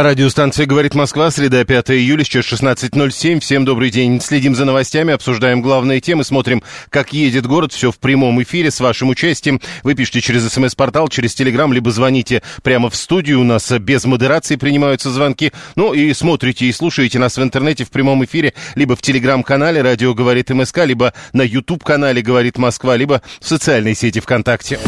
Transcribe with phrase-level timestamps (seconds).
[0.00, 3.40] Радиостанция «Говорит Москва», среда, 5 июля, сейчас 16.07.
[3.40, 4.20] Всем добрый день.
[4.20, 7.72] Следим за новостями, обсуждаем главные темы, смотрим, как едет город.
[7.72, 9.60] Все в прямом эфире с вашим участием.
[9.82, 13.40] Вы пишите через смс-портал, через телеграм, либо звоните прямо в студию.
[13.40, 15.50] У нас без модерации принимаются звонки.
[15.74, 20.14] Ну и смотрите и слушаете нас в интернете в прямом эфире, либо в телеграм-канале «Радио
[20.14, 24.78] говорит МСК», либо на YouTube-канале «Говорит Москва», либо в социальной сети ВКонтакте.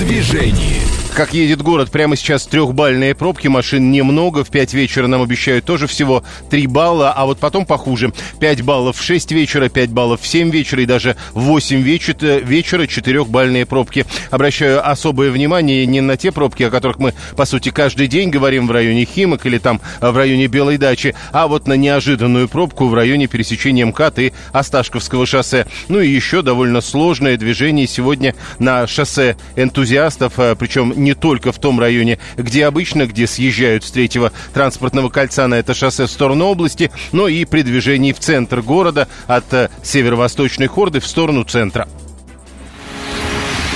[0.00, 0.80] Движении.
[1.14, 5.86] Как едет город, прямо сейчас трехбальные пробки, машин немного, в 5 вечера нам обещают тоже
[5.86, 8.12] всего 3 балла, а вот потом похуже.
[8.38, 12.38] 5 баллов в 6 вечера, 5 баллов в 7 вечера и даже в 8 вечера,
[12.38, 14.06] вечера 4-бальные пробки.
[14.30, 18.68] Обращаю особое внимание не на те пробки, о которых мы, по сути, каждый день говорим
[18.68, 22.94] в районе Химок или там в районе Белой дачи, а вот на неожиданную пробку в
[22.94, 25.66] районе пересечения МКАД и Осташковского шоссе.
[25.88, 31.58] Ну и еще довольно сложное движение сегодня на шоссе энтузиастов, а, причем не только в
[31.58, 36.46] том районе, где обычно, где съезжают с третьего транспортного кольца на это шоссе в сторону
[36.46, 41.88] области, но и при движении в центр города от э, северо-восточной хорды в сторону центра.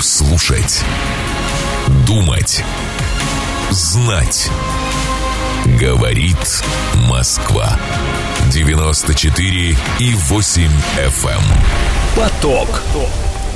[0.00, 0.82] Слушать.
[2.06, 2.62] Думать.
[3.70, 4.50] Знать.
[5.80, 6.62] Говорит
[7.08, 7.78] Москва.
[8.52, 10.62] 94 и 8
[10.96, 11.30] FM.
[11.30, 11.40] Эм.
[12.14, 12.82] Поток.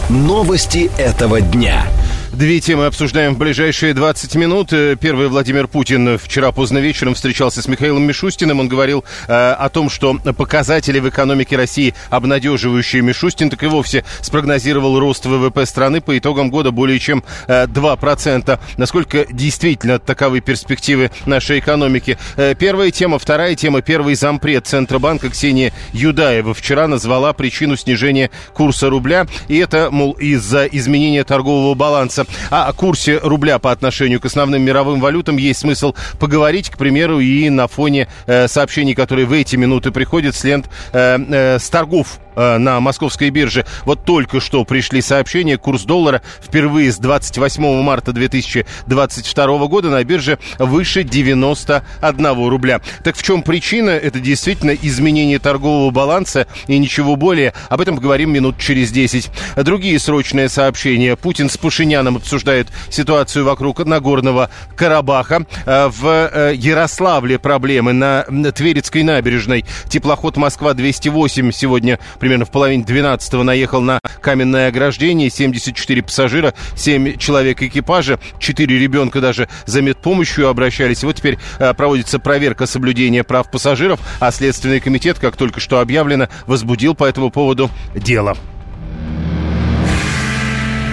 [0.09, 1.87] Новости этого дня.
[2.33, 4.73] Две темы обсуждаем в ближайшие 20 минут.
[4.73, 8.61] Э, первый Владимир Путин вчера поздно вечером встречался с Михаилом Мишустиным.
[8.61, 13.01] Он говорил э, о том, что показатели в экономике России обнадеживающие.
[13.01, 18.61] Мишустин так и вовсе спрогнозировал рост ВВП страны по итогам года более чем э, 2%.
[18.77, 22.19] Насколько действительно таковы перспективы нашей экономики?
[22.37, 23.19] Э, первая тема.
[23.19, 23.81] Вторая тема.
[23.81, 29.27] Первый зампред Центробанка Ксения Юдаева вчера назвала причину снижения курса рубля.
[29.49, 32.18] И это, мол, из-за изменения торгового баланса.
[32.51, 35.37] А о курсе рубля по отношению к основным мировым валютам.
[35.37, 40.34] Есть смысл поговорить, к примеру, и на фоне э, сообщений, которые в эти минуты приходят
[40.34, 43.66] с лент э, э, с торгов на московской бирже.
[43.84, 50.38] Вот только что пришли сообщения, курс доллара впервые с 28 марта 2022 года на бирже
[50.59, 52.81] выше 91 рубля.
[53.03, 53.91] Так в чем причина?
[53.91, 57.53] Это действительно изменение торгового баланса и ничего более.
[57.69, 59.31] Об этом поговорим минут через 10.
[59.56, 61.16] Другие срочные сообщения.
[61.16, 65.47] Путин с Пушиняном обсуждают ситуацию вокруг Нагорного Карабаха.
[65.66, 69.65] Э, в э, Ярославле проблемы на Тверицкой набережной.
[69.88, 77.62] Теплоход Москва-208 сегодня примерно в половине 12 наехал на каменное ограждение, 74 пассажира, 7 человек
[77.62, 81.05] экипажа, 4 ребенка даже за медпомощью обращались.
[81.05, 86.28] вот теперь а, проводится проверка соблюдения прав пассажиров, а Следственный комитет, как только что объявлено,
[86.47, 88.37] возбудил по этому поводу дело.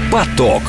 [0.10, 0.64] Поток.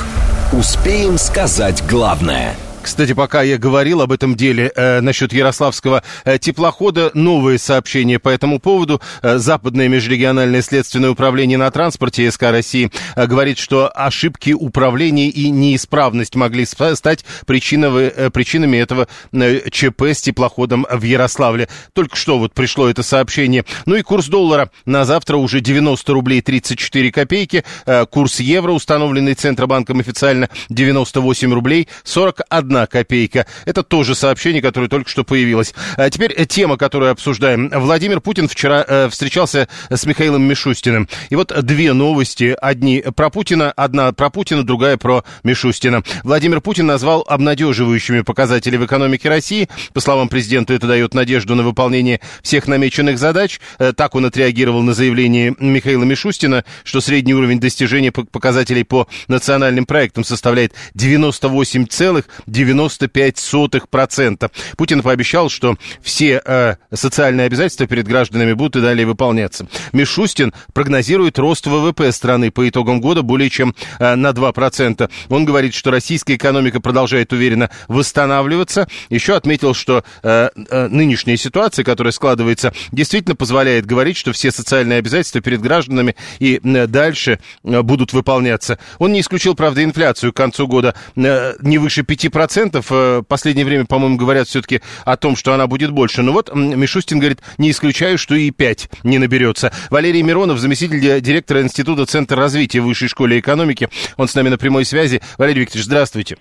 [0.51, 7.11] Успеем сказать главное– кстати, пока я говорил об этом деле э, насчет Ярославского э, теплохода,
[7.15, 9.03] новые сообщения по этому поводу.
[9.23, 15.51] Э, Западное межрегиональное следственное управление на транспорте СК России э, говорит, что ошибки управления и
[15.51, 21.69] неисправность могли стать причиновы, э, причинами этого э, ЧП с теплоходом в Ярославле.
[21.93, 23.65] Только что вот пришло это сообщение.
[23.87, 27.65] Ну и курс доллара на завтра уже 90 рублей 34 копейки.
[27.85, 33.47] Э, курс евро, установленный Центробанком официально, 98 рублей 41 одна копейка.
[33.65, 35.75] Это тоже сообщение, которое только что появилось.
[35.97, 37.71] А теперь э, тема, которую обсуждаем.
[37.71, 41.09] Владимир Путин вчера э, встречался с Михаилом Мишустиным.
[41.31, 42.55] И вот две новости.
[42.61, 46.03] Одни про Путина, одна про Путина, другая про Мишустина.
[46.23, 49.69] Владимир Путин назвал обнадеживающими показатели в экономике России.
[49.95, 53.59] По словам президента, это дает надежду на выполнение всех намеченных задач.
[53.79, 59.87] Э, так он отреагировал на заявление Михаила Мишустина, что средний уровень достижения показателей по национальным
[59.87, 64.51] проектам составляет 98,9 0,95%.
[64.77, 69.67] Путин пообещал, что все э, социальные обязательства перед гражданами будут и далее выполняться.
[69.93, 75.11] Мишустин прогнозирует рост ВВП страны по итогам года более чем э, на 2%.
[75.29, 78.89] Он говорит, что российская экономика продолжает уверенно восстанавливаться.
[79.11, 84.99] Еще отметил, что э, э, нынешняя ситуация, которая складывается, действительно позволяет говорить, что все социальные
[84.99, 88.79] обязательства перед гражданами и э, дальше э, будут выполняться.
[88.99, 92.87] Он не исключил, правда, инфляцию к концу года э, не выше 5%, процентов.
[92.93, 96.23] Э, последнее время, по-моему, говорят все-таки о том, что она будет больше.
[96.23, 99.73] Но вот Мишустин говорит, не исключаю, что и 5 не наберется.
[99.91, 103.89] Валерий Миронов, заместитель директора Института Центра развития Высшей школы экономики.
[104.17, 105.21] Он с нами на прямой связи.
[105.39, 106.37] Валерий Викторович, здравствуйте.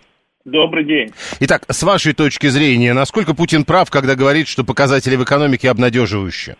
[0.46, 1.12] Добрый день.
[1.40, 6.56] Итак, с вашей точки зрения, насколько Путин прав, когда говорит, что показатели в экономике обнадеживающие?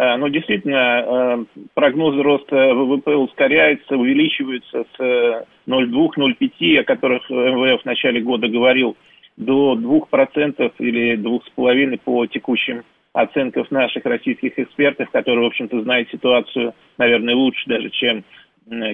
[0.00, 7.84] Э, ну, действительно, э, прогнозы роста ВВП ускоряются, увеличиваются с 0,2-0,5, о которых МВФ в
[7.84, 8.96] начале года говорил,
[9.36, 12.82] до 2% или 2,5% по текущим
[13.12, 18.24] оценкам наших российских экспертов, которые, в общем-то, знают ситуацию, наверное, лучше даже, чем,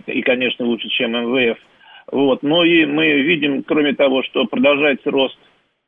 [0.07, 1.59] и, конечно, лучше, чем МВФ.
[2.11, 2.43] Вот.
[2.43, 5.39] Ну и мы видим, кроме того, что продолжается рост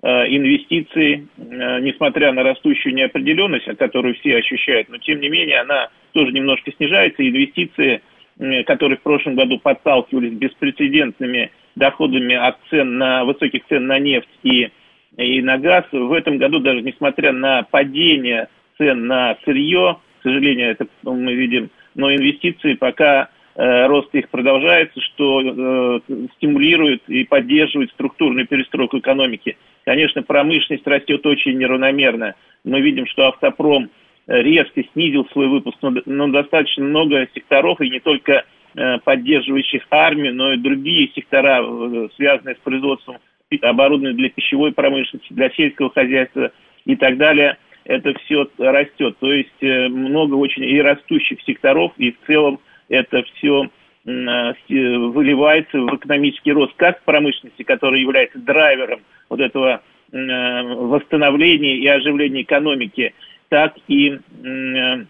[0.02, 5.88] э, инвестиций, э, несмотря на растущую неопределенность, которую все ощущают, но тем не менее она
[6.12, 7.26] тоже немножко снижается.
[7.26, 8.02] Инвестиции,
[8.66, 14.70] которые в прошлом году подталкивались беспрецедентными доходами от цен на высоких цен на нефть и,
[15.16, 20.70] и на газ, в этом году даже несмотря на падение цен на сырье, к сожалению,
[20.70, 26.00] это мы видим, но инвестиции пока рост их продолжается, что э,
[26.36, 29.56] стимулирует и поддерживает структурную перестройку экономики.
[29.84, 32.36] Конечно, промышленность растет очень неравномерно.
[32.62, 33.90] Мы видим, что автопром
[34.28, 38.44] э, резко снизил свой выпуск, но, но достаточно много секторов, и не только
[38.76, 43.16] э, поддерживающих армию, но и другие сектора, э, связанные с производством
[43.62, 46.52] оборудования для пищевой промышленности, для сельского хозяйства
[46.84, 49.16] и так далее, это все растет.
[49.18, 53.68] То есть э, много очень и растущих секторов, и в целом это все
[54.04, 59.82] э, выливается в экономический рост как промышленности, которая является драйвером вот этого
[60.12, 63.14] э, восстановления и оживления экономики,
[63.48, 65.04] так и э,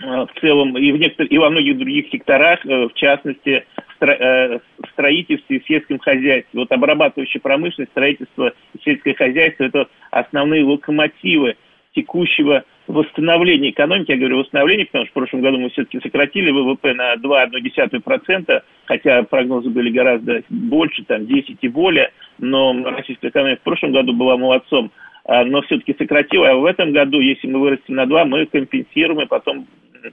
[0.00, 1.26] в целом и, в некотор...
[1.26, 3.64] и во многих других секторах, в частности,
[4.00, 4.60] в
[4.90, 6.60] строительстве и сельском хозяйстве.
[6.60, 11.56] Вот обрабатывающая промышленность, строительство и сельское хозяйство– это основные локомотивы
[11.94, 16.92] текущего восстановления экономики, я говорю восстановление, потому что в прошлом году мы все-таки сократили ВВП
[16.94, 23.64] на 2,1%, хотя прогнозы были гораздо больше, там 10 и более, но российская экономика в
[23.64, 24.90] прошлом году была молодцом,
[25.24, 29.22] а, но все-таки сократила, а в этом году, если мы вырастем на 2, мы компенсируем,
[29.22, 29.66] и потом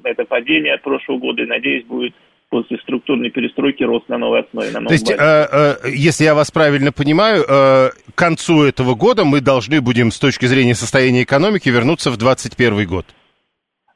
[0.04, 2.13] это падение от прошлого года, и, надеюсь, будет
[2.51, 4.68] после структурной перестройки рост на новой основе.
[4.71, 8.94] На новой То есть, э, э, если я вас правильно понимаю, э, к концу этого
[8.94, 13.06] года мы должны будем с точки зрения состояния экономики вернуться в 2021 год?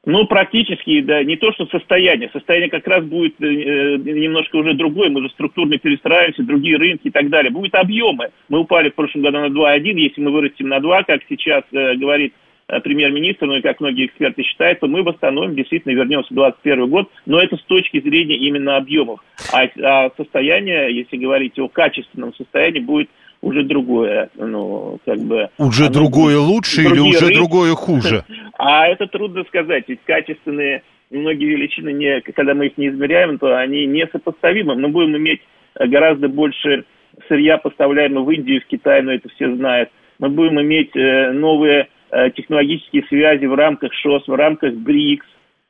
[0.06, 2.30] Ну, практически, да, не то, что состояние.
[2.32, 5.10] Состояние как раз будет э, немножко уже другое.
[5.10, 7.50] Мы же структурно перестраиваемся, другие рынки и так далее.
[7.50, 8.30] Будут объемы.
[8.48, 9.98] Мы упали в прошлом году на 2,1.
[9.98, 14.06] Если мы вырастем на 2, как сейчас э, говорит Э, премьер-министр, ну и как многие
[14.06, 18.36] эксперты считают, то мы восстановим, действительно вернемся в 2021 год, но это с точки зрения
[18.36, 19.20] именно объемов.
[19.52, 23.08] А, а состояние, если говорить о качественном состоянии, будет
[23.40, 25.48] уже другое, ну, как бы...
[25.58, 27.34] Уже другое лучше или уже рынки.
[27.34, 28.24] другое хуже?
[28.58, 33.54] А это трудно сказать, ведь качественные многие величины, не, когда мы их не измеряем, то
[33.54, 34.74] они несопоставимы.
[34.74, 35.42] Мы будем иметь
[35.74, 36.84] гораздо больше
[37.28, 39.90] сырья, поставляемого в Индию, в Китай, но это все знают.
[40.18, 41.95] Мы будем иметь э, новые Э,
[42.34, 45.26] технологические связи в рамках ШОС, в рамках БРИКС.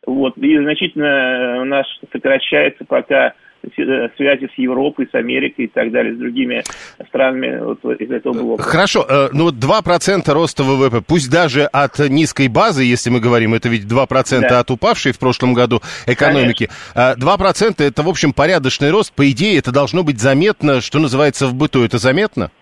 [0.06, 3.34] Вот, и значительно э, у нас сокращается пока
[3.64, 6.62] э, связи с Европой, с Америкой и так далее, с другими
[7.08, 8.62] странами вот, из этого блока.
[8.62, 13.68] Хорошо, ну вот 2% роста ВВП, пусть даже от низкой базы, если мы говорим, это
[13.68, 14.60] ведь 2% да.
[14.60, 16.70] от упавшей в прошлом году экономики.
[16.94, 17.26] Конечно.
[17.26, 19.12] 2% это, в общем, порядочный рост.
[19.12, 21.82] По идее, это должно быть заметно, что называется, в быту.
[21.82, 22.52] Это заметно?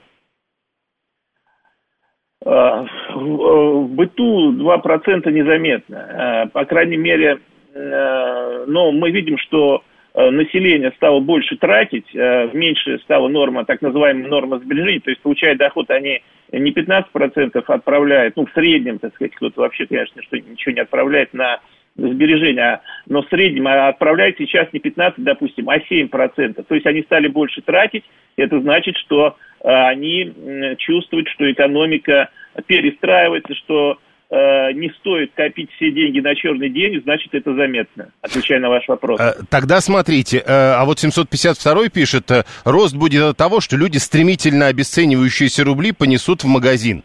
[2.45, 5.97] В быту 2% незаметно.
[5.97, 7.39] Э, по крайней мере,
[7.75, 9.83] э, но мы видим, что
[10.15, 15.57] э, население стало больше тратить, меньше стала норма, так называемая норма сбережений, то есть получая
[15.57, 16.23] доход, они
[16.53, 21.33] не 15% отправляют, ну, в среднем, так сказать, кто-то вообще, конечно, что ничего не отправляет
[21.33, 21.61] на
[21.97, 26.63] сбережения, но в среднем отправляют сейчас не 15, допустим, а 7%.
[26.63, 28.05] То есть они стали больше тратить,
[28.37, 32.29] это значит, что они чувствуют, что экономика
[32.67, 33.99] перестраивается, что
[34.31, 38.87] э, не стоит копить все деньги на черный день, значит, это заметно, отвечая на ваш
[38.89, 39.21] вопрос.
[39.21, 42.31] Э, тогда смотрите, э, а вот 752 пишет,
[42.65, 47.03] рост будет от того, что люди стремительно обесценивающиеся рубли понесут в магазин.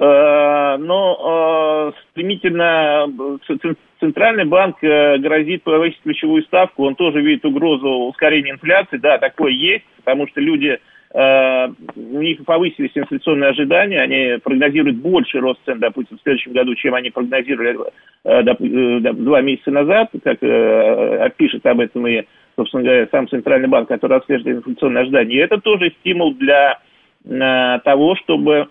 [0.00, 3.06] Но стремительно
[3.98, 9.84] Центральный банк грозит повысить ключевую ставку, он тоже видит угрозу ускорения инфляции, да, такое есть,
[9.96, 10.78] потому что люди
[11.14, 16.74] Э, у них повысились инфляционные ожидания, они прогнозируют больше рост цен, допустим, в следующем году,
[16.74, 17.78] чем они прогнозировали
[18.24, 22.24] э, э, два месяца назад, как пишет об этом и,
[22.56, 25.36] собственно говоря, сам Центральный банк, который отслеживает инфляционные ожидания.
[25.36, 26.78] И это тоже стимул для
[27.24, 28.68] того, чтобы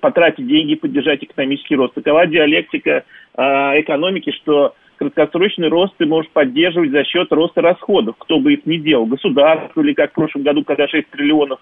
[0.00, 1.94] потратить деньги поддержать экономический рост.
[1.94, 8.54] Такова диалектика экономики, что краткосрочный рост ты можешь поддерживать за счет роста расходов, кто бы
[8.54, 11.60] их ни делал, государство или как в прошлом году, когда 6 триллионов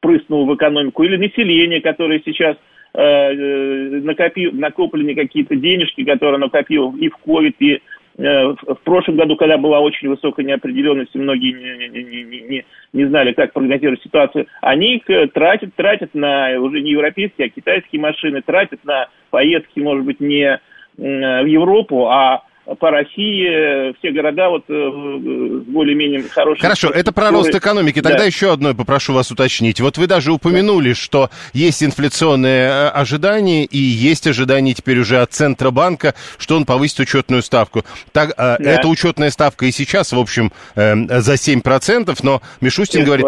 [0.00, 2.56] прыснуло в экономику, или население, которое сейчас
[2.94, 7.80] э, э накопил, накоплены какие-то денежки, которые накопил и в ковид, и Э,
[8.18, 13.04] в прошлом году, когда была очень высокая неопределенность, и многие не, не, не, не, не
[13.06, 18.00] знали, как прогнозировать ситуацию, они их э, тратят, тратят на уже не европейские, а китайские
[18.00, 20.60] машины, тратят на поездки, может быть, не
[20.96, 22.42] в Европу, а
[22.76, 26.62] по России все города вот э, более-менее хорошие.
[26.62, 28.02] Хорошо, это про рост экономики.
[28.02, 28.24] Тогда да.
[28.24, 29.80] еще одно попрошу вас уточнить.
[29.80, 35.32] Вот вы даже упомянули, что есть инфляционные э, ожидания и есть ожидания теперь уже от
[35.32, 37.84] Центробанка, что он повысит учетную ставку.
[38.12, 38.56] Так, э, да.
[38.58, 43.26] Эта учетная ставка и сейчас, в общем, за 7%, но Мишустин говорит...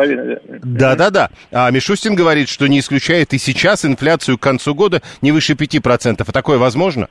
[0.63, 1.31] Да-да-да.
[1.51, 6.25] А Мишустин говорит, что не исключает и сейчас инфляцию к концу года не выше 5%.
[6.27, 7.09] А такое возможно?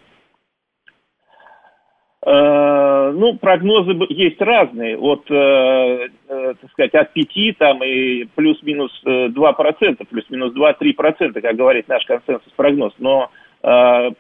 [2.32, 8.92] Э, ну, прогнозы есть разные, от, э, э, так сказать, от 5 там и плюс-минус
[9.04, 12.94] 2%, плюс-минус 2-3%, как говорит наш консенсус-прогноз.
[13.00, 13.32] Но,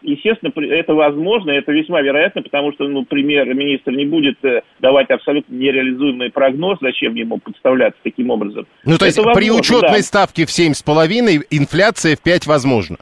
[0.01, 4.37] естественно, это возможно, это весьма вероятно, потому что, ну, премьер-министр не будет
[4.79, 8.65] давать абсолютно нереализуемый прогноз, зачем ему подставляться таким образом.
[8.85, 10.03] Ну, то есть это при возможно, учетной да.
[10.03, 12.97] ставке в 7,5 инфляция в 5 возможно?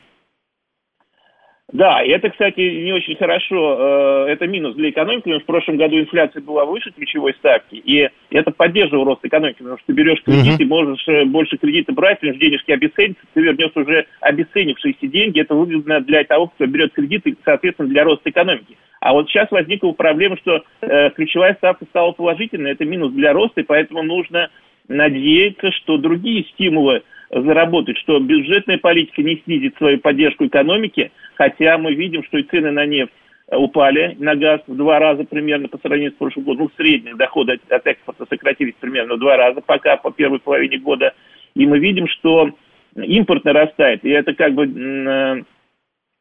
[1.73, 5.47] Да, и это, кстати, не очень хорошо, э, это минус для экономики, потому что в
[5.47, 9.93] прошлом году инфляция была выше ключевой ставки, и это поддерживало рост экономики, потому что ты
[9.93, 10.63] берешь кредит, uh-huh.
[10.63, 15.41] и можешь э, больше кредита брать, потому что денежки обесценятся, ты вернешь уже обесценившиеся деньги,
[15.41, 18.77] это выгодно для того, кто берет кредит, и, соответственно, для роста экономики.
[19.01, 23.59] А вот сейчас возникла проблема, что э, ключевая ставка стала положительной, это минус для роста,
[23.59, 24.49] и поэтому нужно
[24.87, 31.93] надеяться, что другие стимулы заработать, что бюджетная политика не снизит свою поддержку экономики, хотя мы
[31.93, 33.13] видим, что и цены на нефть
[33.51, 36.63] упали на газ в два раза примерно по сравнению с прошлым годом.
[36.63, 40.77] Ну, средние доходы от, от экспорта сократились примерно в два раза пока по первой половине
[40.77, 41.13] года.
[41.55, 42.51] И мы видим, что
[42.95, 45.43] импорт нарастает, и это как бы э,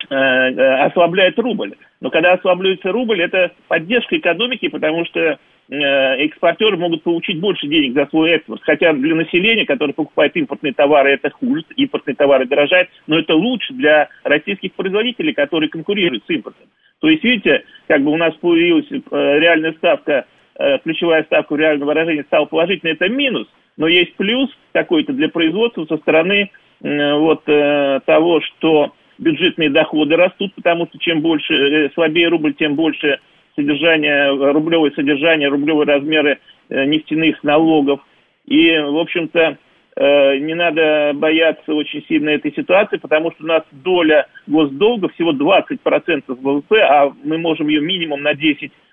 [0.09, 1.75] э, ослабляет рубль.
[2.01, 7.95] Но когда ослабляется рубль, это поддержка экономики, потому что Э, экспортеры могут получить больше денег
[7.95, 8.63] за свой экспорт.
[8.63, 13.73] Хотя для населения, которое покупает импортные товары, это хуже, импортные товары дорожают, но это лучше
[13.75, 16.69] для российских производителей, которые конкурируют с импортом.
[17.01, 20.27] То есть, видите, как бы у нас появилась э, реальная ставка,
[20.59, 25.29] э, ключевая ставка в реальном выражении стала положительной, это минус, но есть плюс какой-то для
[25.29, 32.55] производства со стороны вот того, что бюджетные доходы растут, потому что чем больше, слабее рубль,
[32.55, 33.19] тем больше
[33.57, 38.01] содержание, рублевое содержание, рублевые размеры э, нефтяных налогов.
[38.47, 39.59] И, в общем-то,
[39.97, 45.33] э, не надо бояться очень сильно этой ситуации, потому что у нас доля госдолга всего
[45.33, 48.86] 20% ВВП, а мы можем ее минимум на 10 Э,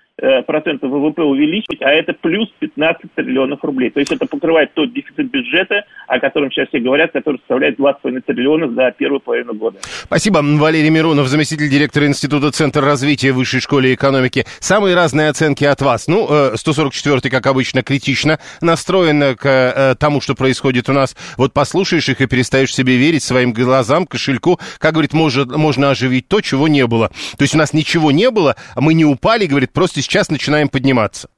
[0.46, 3.90] процентов ВВП увеличить, а это плюс 15 триллионов рублей.
[3.90, 8.20] То есть это покрывает тот дефицит бюджета, о котором сейчас все говорят, который составляет 2,5
[8.22, 9.78] триллиона за первую половину года.
[9.82, 10.40] Спасибо.
[10.42, 14.44] Валерий Миронов, заместитель директора Института Центр развития Высшей школы экономики.
[14.60, 16.06] Самые разные оценки от вас.
[16.06, 21.16] Ну, 144-й, э, как обычно, критично настроен к э, тому, что происходит у нас.
[21.36, 24.60] Вот послушаешь их и перестаешь себе верить своим глазам, кошельку.
[24.78, 27.08] Как, говорит, может, можно оживить то, чего не было.
[27.36, 30.68] То есть у нас ничего не было, а мы не упали, говорит, просто сейчас начинаем
[30.68, 31.28] подниматься.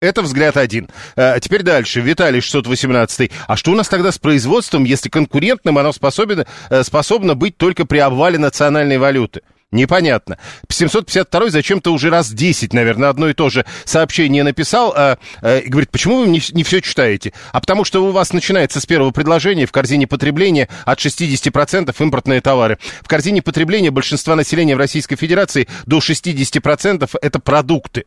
[0.00, 0.88] Это взгляд один.
[1.16, 2.00] А теперь дальше.
[2.00, 3.30] Виталий 618.
[3.48, 7.84] А что у нас тогда с производством, если конкурентным оно способно, э, способно быть только
[7.84, 9.42] при обвале национальной валюты?
[9.70, 10.38] Непонятно.
[10.70, 14.94] 752 зачем-то уже раз 10, наверное, одно и то же сообщение написал.
[14.96, 17.34] А, а, и говорит, почему вы не, не все читаете?
[17.52, 22.40] А потому что у вас начинается с первого предложения в корзине потребления от 60% импортные
[22.40, 22.78] товары.
[23.02, 28.04] В корзине потребления большинства населения в Российской Федерации до 60% это продукты.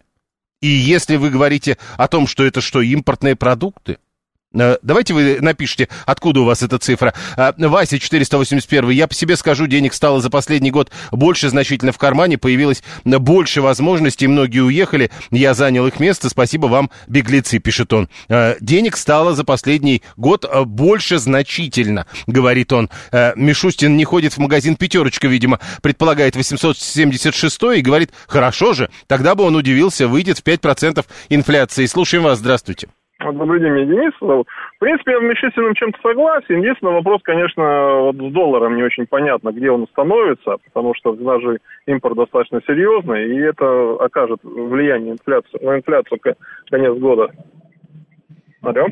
[0.62, 3.98] И если вы говорите о том, что это что, импортные продукты,
[4.54, 7.14] давайте вы напишите, откуда у вас эта цифра.
[7.38, 8.90] Э, Вася 481.
[8.90, 13.62] Я по себе скажу, денег стало за последний год больше значительно в кармане, появилось больше
[13.62, 18.10] возможностей, многие уехали, я занял их место, спасибо вам, беглецы, пишет он.
[18.28, 22.90] Э, денег стало за последний год больше значительно, говорит он.
[23.36, 29.44] Мишустин не ходит в магазин «Пятерочка», видимо, предполагает 876 и говорит, хорошо же, тогда бы
[29.44, 31.86] он удивился, выйдет в 5% инфляции.
[31.86, 32.88] Слушаем вас, здравствуйте.
[33.24, 34.14] Добрый день, меня Денис.
[34.20, 34.46] В
[34.80, 36.60] принципе, я в Мишустином чем-то согласен.
[36.60, 41.60] Единственный вопрос, конечно, вот с долларом не очень понятно, где он становится, потому что даже
[41.86, 46.20] импорт достаточно серьезный, и это окажет влияние инфляцию, на инфляцию
[46.70, 47.32] конец года.
[48.62, 48.88] Алло.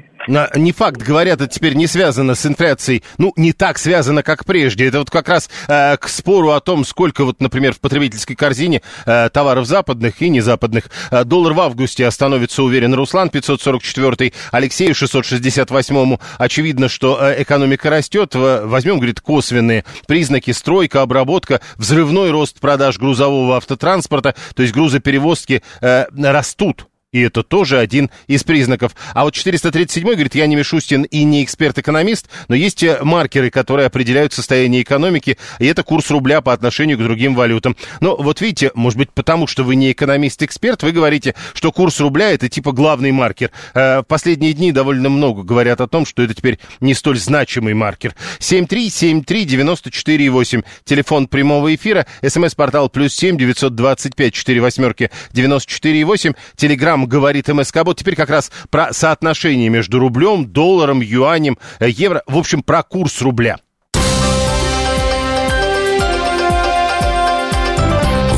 [0.55, 3.03] Не факт, говорят, это теперь не связано с инфляцией.
[3.19, 4.87] Ну, не так связано, как прежде.
[4.87, 8.81] Это вот как раз э, к спору о том, сколько вот, например, в потребительской корзине
[9.05, 10.85] э, товаров западных и незападных.
[11.11, 16.19] Э, доллар в августе остановится, уверен Руслан, 544 Алексею 668-му.
[16.39, 18.33] Очевидно, что э, экономика растет.
[18.33, 20.49] Возьмем, говорит, косвенные признаки.
[20.49, 24.33] Стройка, обработка, взрывной рост продаж грузового автотранспорта.
[24.55, 26.88] То есть грузоперевозки э, растут.
[27.11, 28.95] И это тоже один из признаков.
[29.15, 33.87] А вот 437 говорит, я не Мишустин и не эксперт-экономист, но есть э, маркеры, которые
[33.87, 37.75] определяют состояние экономики, и это курс рубля по отношению к другим валютам.
[37.99, 42.29] Но вот видите, может быть, потому что вы не экономист-эксперт, вы говорите, что курс рубля
[42.29, 43.49] это типа главный маркер.
[43.73, 47.73] Э, в последние дни довольно много говорят о том, что это теперь не столь значимый
[47.73, 48.13] маркер.
[48.37, 57.97] 7373948, телефон прямого эфира, смс-портал плюс 7 925 4 восьмерки 94,8, телеграмм нам говорит МСК-бот.
[57.97, 62.23] Теперь как раз про соотношение между рублем, долларом, юанем, э, евро.
[62.27, 63.57] В общем, про курс рубля.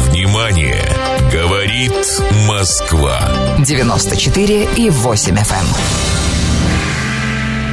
[0.10, 0.86] Внимание!
[1.32, 1.94] Говорит
[2.48, 3.20] Москва.
[3.66, 5.66] 94 и 8 FM.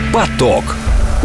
[0.07, 0.13] Эм.
[0.13, 0.65] Поток.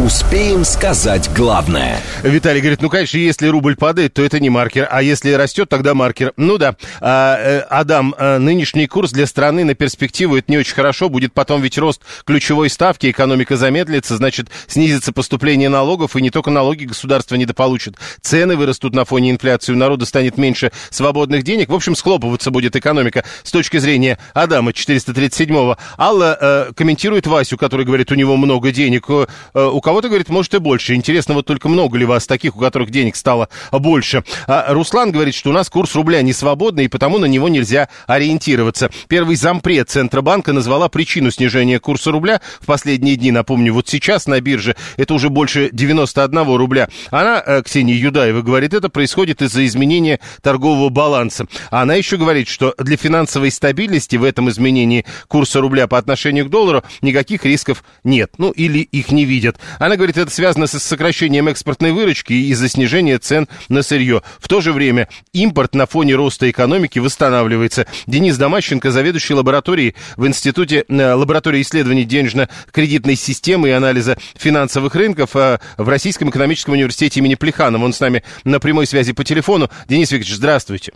[0.00, 2.00] Успеем сказать главное.
[2.24, 5.94] Виталий говорит, ну, конечно, если рубль падает, то это не маркер, а если растет, тогда
[5.94, 6.32] маркер.
[6.36, 10.74] Ну да, а, э, Адам, а, нынешний курс для страны на перспективу это не очень
[10.74, 16.30] хорошо, будет потом ведь рост ключевой ставки, экономика замедлится, значит, снизится поступление налогов, и не
[16.30, 17.94] только налоги государство недополучит.
[18.20, 21.68] Цены вырастут на фоне инфляции, у народа станет меньше свободных денег.
[21.68, 25.76] В общем, схлопываться будет экономика с точки зрения Адама 437-го.
[25.96, 30.54] Алла э, комментирует Васю, который говорит, у него много денег, э, у кого-то, говорит, может
[30.54, 30.94] и больше.
[30.94, 34.24] Интересно, вот только много ли вас таких, у которых денег стало больше.
[34.48, 37.88] А Руслан говорит, что у нас курс рубля не свободный, и потому на него нельзя
[38.06, 38.90] ориентироваться.
[39.08, 43.30] Первый зампред Центробанка назвала причину снижения курса рубля в последние дни.
[43.30, 46.88] Напомню, вот сейчас на бирже это уже больше 91 рубля.
[47.10, 51.46] Она, э, Ксения Юдаева, говорит, это происходит из-за изменения торгового баланса.
[51.70, 56.50] Она еще говорит, что для финансовой стабильности в этом изменении курса рубля по отношению к
[56.50, 58.32] доллару никаких рисков нет.
[58.38, 59.58] Ну, или их не видят.
[59.78, 64.22] Она говорит, это связано с сокращением экспортной выручки из-за снижения цен на сырье.
[64.38, 67.86] В то же время импорт на фоне роста экономики восстанавливается.
[68.06, 75.36] Денис Домащенко, заведующий лабораторией в Институте э, лаборатории исследований денежно-кредитной системы и анализа финансовых рынков
[75.36, 77.84] э, в Российском экономическом университете имени Плеханова.
[77.84, 79.70] Он с нами на прямой связи по телефону.
[79.88, 80.92] Денис Викторович, здравствуйте.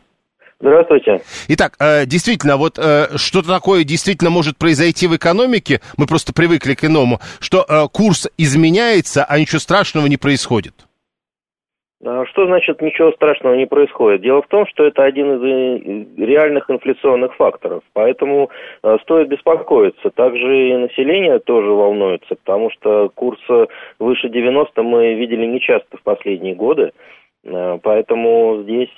[0.61, 1.21] Здравствуйте.
[1.49, 6.75] Итак, э, действительно, вот э, что-то такое действительно может произойти в экономике, мы просто привыкли
[6.75, 10.75] к иному, что э, курс изменяется, а ничего страшного не происходит.
[12.01, 14.23] Что значит ничего страшного не происходит?
[14.23, 18.51] Дело в том, что это один из реальных инфляционных факторов, поэтому
[19.03, 20.11] стоит беспокоиться.
[20.11, 23.40] Также и население тоже волнуется, потому что курс
[23.99, 26.92] выше 90 мы видели нечасто в последние годы,
[27.42, 28.94] поэтому здесь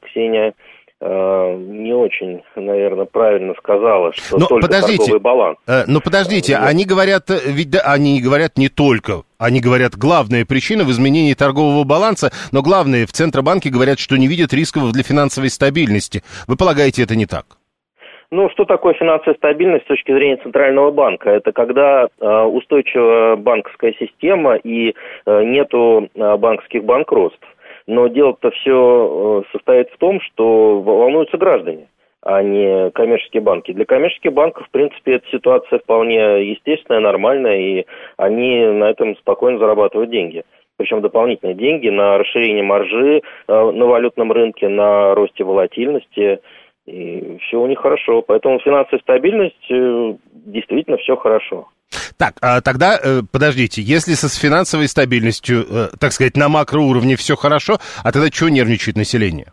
[0.00, 0.54] Ксения
[1.00, 5.58] не очень, наверное, правильно сказала, что но только подождите, торговый баланс.
[5.66, 10.44] Э, но подождите, э, они говорят, ведь да, они говорят не только, они говорят, главная
[10.46, 15.02] причина в изменении торгового баланса, но главное, в Центробанке говорят, что не видят рисков для
[15.02, 16.22] финансовой стабильности.
[16.46, 17.44] Вы полагаете, это не так?
[18.30, 21.30] Ну, что такое финансовая стабильность с точки зрения Центрального банка?
[21.30, 24.92] Это когда э, устойчивая банковская система и
[25.26, 27.46] э, нету э, банковских банкротств.
[27.86, 31.88] Но дело-то все э, состоит в том, что волнуются граждане
[32.24, 33.72] а не коммерческие банки.
[33.72, 39.58] Для коммерческих банков, в принципе, эта ситуация вполне естественная, нормальная, и они на этом спокойно
[39.58, 40.42] зарабатывают деньги.
[40.76, 46.40] Причем дополнительные деньги на расширение маржи э, на валютном рынке, на росте волатильности.
[46.86, 48.22] И все у них хорошо.
[48.22, 51.68] Поэтому финансовая стабильность э, действительно все хорошо.
[52.18, 57.36] Так, а тогда, э, подождите, если со финансовой стабильностью, э, так сказать, на макроуровне все
[57.36, 59.52] хорошо, а тогда чего нервничает население?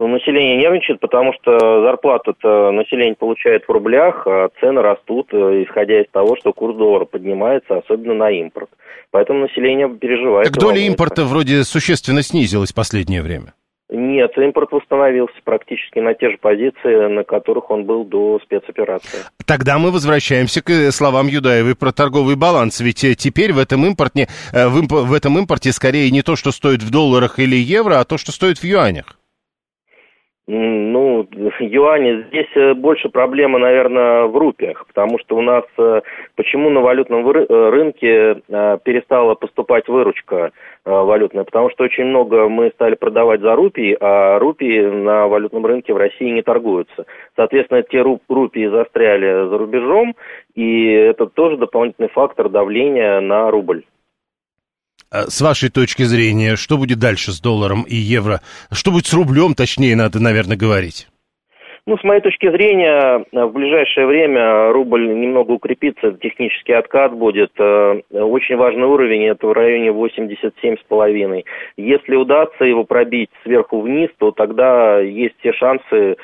[0.00, 6.00] Ну, население нервничает, потому что зарплату-то население получает в рублях, а цены растут, э, исходя
[6.00, 8.70] из того, что курс доллара поднимается, особенно на импорт.
[9.10, 10.48] Поэтому население переживает.
[10.48, 13.52] Так доля импорта вроде существенно снизилась в последнее время.
[13.90, 19.20] Нет, импорт восстановился практически на те же позиции, на которых он был до спецоперации.
[19.46, 22.80] Тогда мы возвращаемся к э, словам Юдаевой про торговый баланс.
[22.80, 26.36] Ведь э, теперь в этом, импорте, э, в, имп, в этом импорте скорее не то,
[26.36, 29.19] что стоит в долларах или евро, а то, что стоит в юанях.
[30.52, 31.28] Ну,
[31.60, 36.00] юани, здесь э, больше проблема, наверное, в рупиях, потому что у нас, э,
[36.34, 38.42] почему на валютном э, рынке
[38.84, 40.50] перестала поступать выручка
[40.84, 45.92] валютная, потому что очень много мы стали продавать за рупии, а рупии на валютном рынке
[45.92, 47.04] в России не торгуются.
[47.36, 50.16] Соответственно, те рупии застряли за рубежом,
[50.54, 53.84] и это тоже дополнительный фактор давления на рубль.
[55.12, 58.40] А с вашей точки зрения, что будет дальше с долларом и евро?
[58.70, 61.08] Что будет с рублем, точнее, надо, наверное, говорить?
[61.86, 67.50] Ну, с моей точки зрения, в ближайшее время рубль немного укрепится, технический откат будет.
[67.58, 71.44] Э, очень важный уровень, это в районе 87,5.
[71.76, 76.14] Если удастся его пробить сверху вниз, то тогда есть все шансы Э,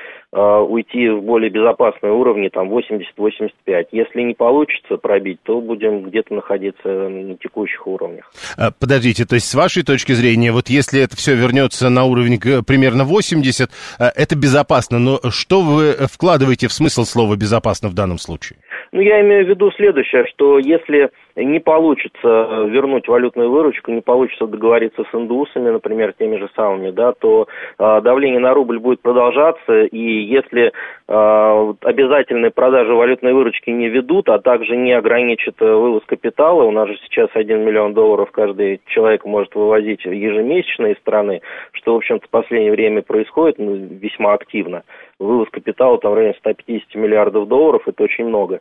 [0.41, 3.87] уйти в более безопасные уровни, там 80-85.
[3.93, 8.31] Если не получится пробить, то будем где-то находиться на текущих уровнях.
[8.59, 12.39] А, подождите, то есть с вашей точки зрения, вот если это все вернется на уровень
[12.65, 18.19] примерно 80, э, это безопасно, но что вы вкладываете в смысл слова безопасно в данном
[18.19, 18.59] случае?
[18.93, 21.11] Ну, я имею в виду следующее, что если
[21.45, 27.13] не получится вернуть валютную выручку, не получится договориться с индусами, например, теми же самыми, да,
[27.13, 27.47] то
[27.79, 30.73] э, давление на рубль будет продолжаться, и если
[31.09, 36.89] э, обязательные продажи валютной выручки не ведут, а также не ограничат вывоз капитала, у нас
[36.89, 42.27] же сейчас 1 миллион долларов каждый человек может вывозить ежемесячно из страны, что, в общем-то,
[42.27, 44.83] в последнее время происходит ну, весьма активно.
[45.19, 48.61] Вывоз капитала там в районе 150 миллиардов долларов, это очень много.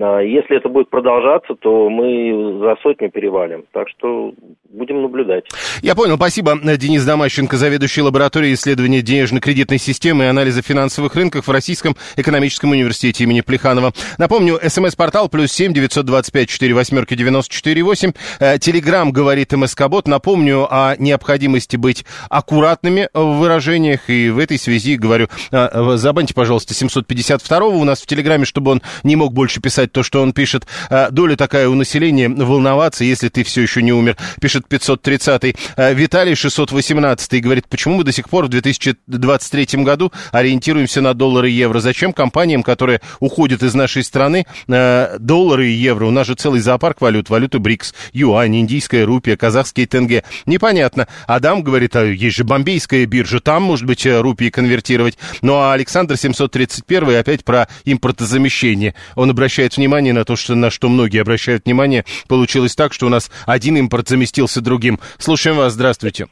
[0.00, 3.64] А, если это будет продолжаться, то мы за сотню перевалим.
[3.72, 4.32] Так что
[4.76, 5.44] будем наблюдать.
[5.82, 6.16] Я понял.
[6.16, 6.58] Спасибо.
[6.76, 13.24] Денис Домащенко, заведующий лабораторией исследования денежно-кредитной системы и анализа финансовых рынков в Российском экономическом университете
[13.24, 13.92] имени Плеханова.
[14.18, 18.12] Напомню, смс-портал плюс семь девятьсот двадцать пять четыре восьмерки девяносто четыре восемь.
[18.38, 20.06] Э, Телеграмм говорит МСК-бот.
[20.06, 24.08] Напомню о необходимости быть аккуратными в выражениях.
[24.10, 28.82] И в этой связи говорю, э, забаньте, пожалуйста, 752 у нас в Телеграме, чтобы он
[29.02, 30.66] не мог больше писать то, что он пишет.
[30.90, 35.56] А, доля такая у населения волноваться, если ты все еще не умер, пишет 530-й.
[35.76, 41.50] А, Виталий 618-й говорит, почему мы до сих пор в 2023 году ориентируемся на доллары
[41.50, 41.80] и евро?
[41.80, 46.06] Зачем компаниям, которые уходят из нашей страны, а, доллары и евро?
[46.06, 50.24] У нас же целый зоопарк валют, валюты БРИКС, юань, индийская рупия, казахский тенге.
[50.46, 51.08] Непонятно.
[51.26, 55.18] Адам говорит, а есть же бомбейская биржа, там, может быть, рупии конвертировать.
[55.42, 58.94] Ну а Александр 731 опять про импортозамещение.
[59.14, 62.04] Он обращает внимание на то, что, на что многие обращают внимание.
[62.28, 64.98] Получилось так, что у нас один импорт заместился другим.
[65.18, 66.26] Слушаем вас, здравствуйте.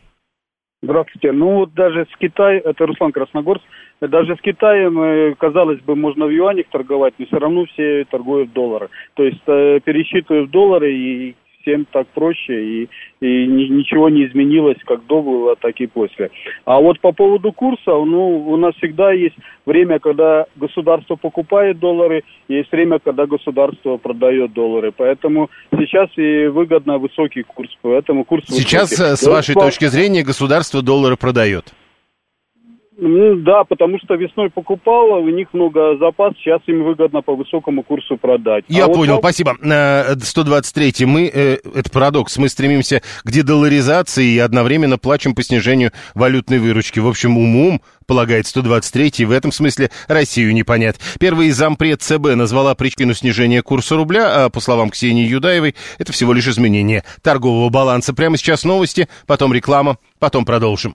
[0.84, 1.32] Здравствуйте.
[1.32, 3.64] Ну вот даже с Китаем, это Руслан Красногорск,
[4.02, 8.50] даже с Китаем, э, казалось бы, можно в юанях торговать, но все равно все торгуют
[8.50, 8.90] в доллары.
[9.14, 12.88] То есть э, пересчитывают в доллары и всем так проще, и,
[13.20, 16.30] и ничего не изменилось, как до было, так и после.
[16.64, 22.22] А вот по поводу курса, ну, у нас всегда есть время, когда государство покупает доллары,
[22.48, 24.92] есть время, когда государство продает доллары.
[24.96, 29.12] Поэтому сейчас и выгодно высокий курс, поэтому курс Сейчас, высокий.
[29.12, 31.72] Э, с вашей точки зрения, государство доллары продает?
[32.96, 37.82] Ну, да, потому что весной покупал, у них много запас, сейчас им выгодно по высокому
[37.82, 38.64] курсу продать.
[38.68, 39.20] Я а понял, вот...
[39.20, 39.56] спасибо.
[39.56, 45.90] 123 э, мы, э, это парадокс, мы стремимся к дедоларизации и одновременно плачем по снижению
[46.14, 47.00] валютной выручки.
[47.00, 50.96] В общем, умом, полагает 123 в этом смысле Россию не понять.
[51.18, 56.32] Первый зампред ЦБ назвала причину снижения курса рубля, а по словам Ксении Юдаевой, это всего
[56.32, 58.14] лишь изменение торгового баланса.
[58.14, 60.94] Прямо сейчас новости, потом реклама, потом продолжим.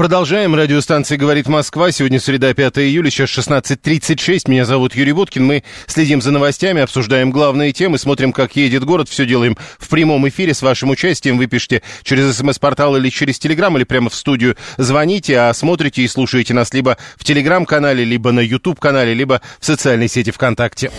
[0.00, 0.54] Продолжаем.
[0.54, 1.92] Радиостанция «Говорит Москва».
[1.92, 4.50] Сегодня среда, 5 июля, сейчас 16.36.
[4.50, 5.44] Меня зовут Юрий Буткин.
[5.44, 9.10] Мы следим за новостями, обсуждаем главные темы, смотрим, как едет город.
[9.10, 11.36] Все делаем в прямом эфире с вашим участием.
[11.36, 16.08] Вы пишите через смс-портал или через телеграм, или прямо в студию звоните, а смотрите и
[16.08, 20.90] слушаете нас либо в телеграм-канале, либо на YouTube-канале, либо в социальной сети ВКонтакте.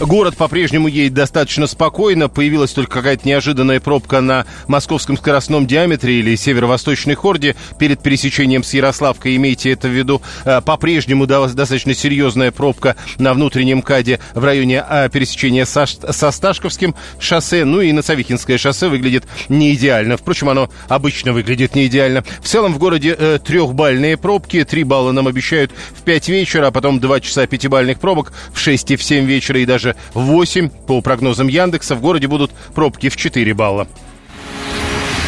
[0.00, 2.28] Город по-прежнему едет достаточно спокойно.
[2.28, 8.74] Появилась только какая-то неожиданная пробка на московском скоростном диаметре или северо-восточной хорде перед пересечением с
[8.74, 10.22] Ярославкой, имейте это в виду.
[10.44, 16.94] Э, по-прежнему достаточно серьезная пробка на внутреннем КАДе в районе э, пересечения со, со Сташковским
[17.18, 17.64] шоссе.
[17.64, 20.16] Ну и на Савихинское шоссе выглядит не идеально.
[20.16, 22.24] Впрочем, оно обычно выглядит не идеально.
[22.42, 24.64] В целом в городе э, трехбальные пробки.
[24.64, 28.90] Три балла нам обещают в 5 вечера, а потом 2 часа пятибальных пробок в 6
[28.92, 31.94] и в 7 вечера и даже в 8 по прогнозам Яндекса.
[31.94, 33.88] В городе будут пробки в 4 балла.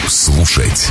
[0.06, 0.90] Слушать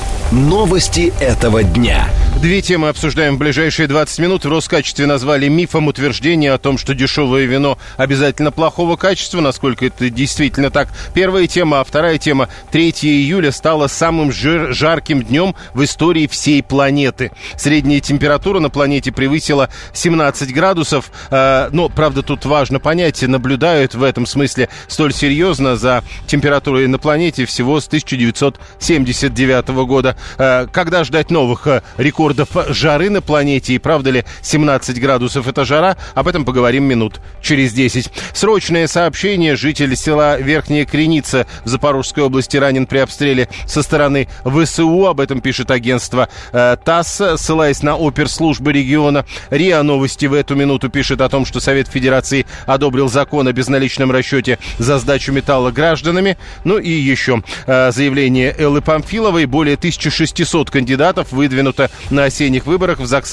[0.31, 2.07] Новости этого дня.
[2.41, 4.45] Две темы обсуждаем в ближайшие 20 минут.
[4.45, 9.41] В Роскачестве назвали мифом утверждение о том, что дешевое вино обязательно плохого качества.
[9.41, 10.87] Насколько это действительно так?
[11.13, 12.47] Первая тема, а вторая тема.
[12.71, 17.31] 3 июля стало самым жир, жарким днем в истории всей планеты.
[17.57, 21.11] Средняя температура на планете превысила 17 градусов.
[21.29, 26.99] Э, но, правда, тут важно понять, наблюдают в этом смысле столь серьезно за температурой на
[26.99, 30.15] планете всего с 1979 года.
[30.37, 35.65] Э, когда ждать новых э, рекордов жары на планете и правда ли 17 градусов это
[35.65, 35.97] жара?
[36.13, 38.11] Об этом поговорим минут через 10.
[38.33, 39.55] Срочное сообщение.
[39.55, 45.07] Житель села Верхняя Креница в Запорожской области ранен при обстреле со стороны ВСУ.
[45.07, 49.25] Об этом пишет агентство э, ТАСС, ссылаясь на оперслужбы региона.
[49.49, 54.11] РИА Новости в эту минуту пишет о том, что Совет Федерации одобрил закон о безналичном
[54.11, 56.37] расчете за сдачу металла гражданами.
[56.63, 59.45] Ну и еще заявление Эллы Памфиловой.
[59.45, 59.77] Более
[60.13, 63.31] 1600 кандидатов выдвинуто на осенних выборах в ЗАГС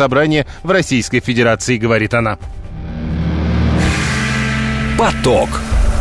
[0.62, 2.38] в Российской Федерации, говорит она.
[4.98, 5.48] Поток.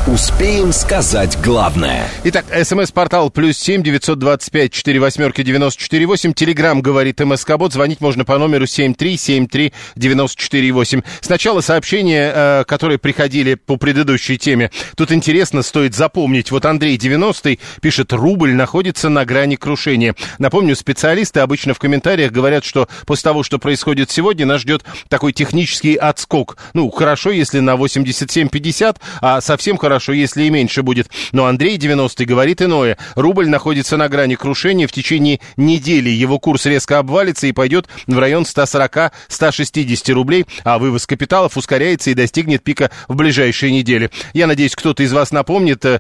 [0.07, 2.07] Успеем сказать главное.
[2.23, 6.31] Итак, смс-портал плюс семь девятьсот двадцать пять четыре восьмерки девяносто четыре восемь.
[6.31, 7.73] Телеграмм говорит МСК Бот.
[7.73, 11.01] Звонить можно по номеру семь три семь три девяносто четыре восемь.
[11.19, 14.71] Сначала сообщения, э, которые приходили по предыдущей теме.
[14.95, 16.51] Тут интересно, стоит запомнить.
[16.51, 20.15] Вот Андрей 90 пишет, рубль находится на грани крушения.
[20.39, 25.33] Напомню, специалисты обычно в комментариях говорят, что после того, что происходит сегодня, нас ждет такой
[25.33, 26.55] технический отскок.
[26.73, 31.09] Ну, хорошо, если на 87-50, а совсем хорошо хорошо, если и меньше будет.
[31.31, 32.99] Но Андрей 90 говорит иное.
[33.15, 34.87] Рубль находится на грани крушения.
[34.87, 41.07] В течение недели его курс резко обвалится и пойдет в район 140-160 рублей, а вывоз
[41.07, 44.11] капиталов ускоряется и достигнет пика в ближайшие недели.
[44.33, 45.99] Я надеюсь, кто-то из вас напомнит э,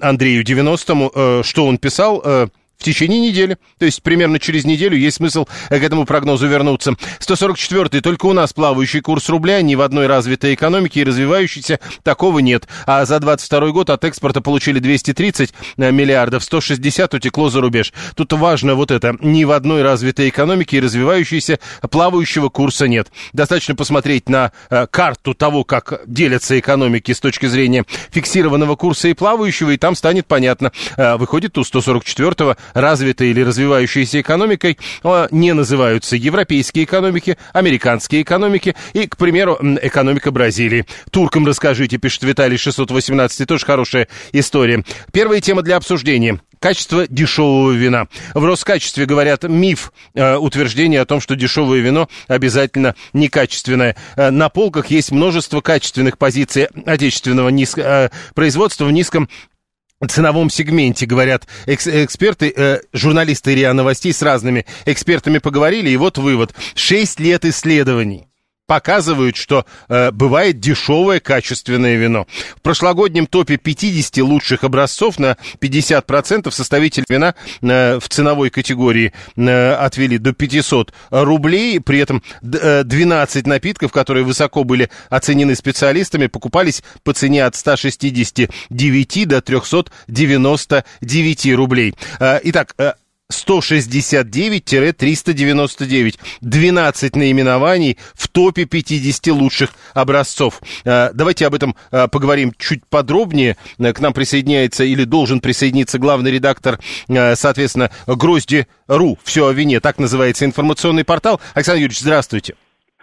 [0.00, 2.20] Андрею 90 э, что он писал.
[2.24, 3.58] Э, в течение недели.
[3.78, 6.94] То есть примерно через неделю есть смысл к этому прогнозу вернуться.
[7.20, 8.00] 144-й.
[8.00, 9.62] Только у нас плавающий курс рубля.
[9.62, 12.68] Ни в одной развитой экономике и развивающейся такого нет.
[12.86, 16.44] А за 22 год от экспорта получили 230 э, миллиардов.
[16.44, 17.92] 160 утекло за рубеж.
[18.14, 19.16] Тут важно вот это.
[19.20, 21.58] Ни в одной развитой экономике и развивающейся
[21.90, 23.08] плавающего курса нет.
[23.32, 29.14] Достаточно посмотреть на э, карту того, как делятся экономики с точки зрения фиксированного курса и
[29.14, 30.72] плавающего, и там станет понятно.
[30.96, 38.74] Э, выходит у 144-го развитой или развивающейся экономикой а, не называются европейские экономики, американские экономики
[38.92, 40.86] и, к примеру, экономика Бразилии.
[41.10, 44.84] Туркам расскажите, пишет Виталий 618, тоже хорошая история.
[45.12, 46.40] Первая тема для обсуждения.
[46.58, 48.06] Качество дешевого вина.
[48.34, 53.94] В Роскачестве говорят миф э, утверждение о том, что дешевое вино обязательно некачественное.
[54.16, 59.28] Э, на полках есть множество качественных позиций отечественного низ, э, производства в низком
[60.08, 66.18] ценовом сегменте, говорят экс эксперты, э, журналисты РИА Новостей с разными экспертами поговорили, и вот
[66.18, 66.54] вывод.
[66.74, 68.28] Шесть лет исследований
[68.66, 72.26] показывают, что э, бывает дешевое качественное вино.
[72.56, 79.72] В прошлогоднем топе 50 лучших образцов на 50% составитель вина э, в ценовой категории э,
[79.72, 81.80] отвели до 500 рублей.
[81.80, 89.28] При этом э, 12 напитков, которые высоко были оценены специалистами, покупались по цене от 169
[89.28, 91.94] до 399 рублей.
[92.18, 92.94] Э, итак, э,
[93.32, 96.18] 169-399.
[96.40, 100.60] 12 наименований в топе 50 лучших образцов.
[100.84, 103.56] Э, давайте об этом э, поговорим чуть подробнее.
[103.78, 109.18] Э, к нам присоединяется или должен присоединиться главный редактор, соответственно, Грозди.ру.
[109.24, 109.80] Все о вине.
[109.80, 111.40] Так называется информационный портал.
[111.54, 112.54] Александр Юрьевич, здравствуйте.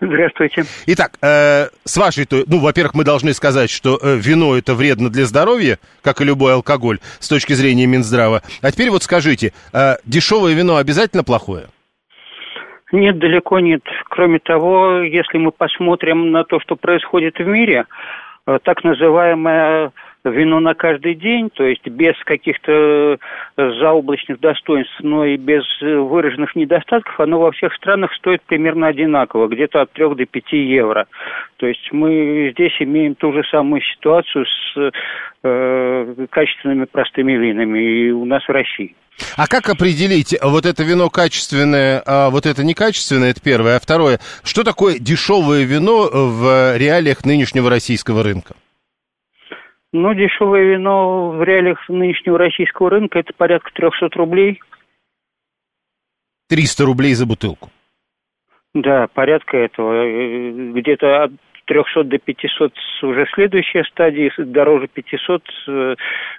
[0.05, 0.63] Здравствуйте.
[0.87, 5.25] Итак, э, с вашей, ну, во-первых, мы должны сказать, что э, вино это вредно для
[5.25, 8.41] здоровья, как и любой алкоголь, с точки зрения Минздрава.
[8.61, 11.67] А теперь вот скажите, э, дешевое вино обязательно плохое?
[12.91, 13.81] Нет, далеко нет.
[14.09, 17.85] Кроме того, если мы посмотрим на то, что происходит в мире,
[18.45, 19.91] э, так называемая
[20.29, 23.17] вино на каждый день, то есть без каких-то э,
[23.57, 29.47] заоблачных достоинств, но и без э, выраженных недостатков, оно во всех странах стоит примерно одинаково,
[29.47, 31.07] где-то от 3 до 5 евро.
[31.57, 34.91] То есть мы здесь имеем ту же самую ситуацию с
[35.43, 38.95] э, качественными простыми винами и у нас в России.
[39.37, 43.75] А как определить, вот это вино качественное, а вот это некачественное, это первое.
[43.75, 48.55] А второе, что такое дешевое вино в реалиях нынешнего российского рынка?
[49.93, 54.59] Ну, дешевое вино в реалиях нынешнего российского рынка это порядка 300 рублей.
[56.49, 57.69] 300 рублей за бутылку?
[58.73, 60.73] Да, порядка этого.
[60.73, 61.31] Где-то от
[61.65, 65.95] 300 до 500 уже следующая стадия, дороже 500 э,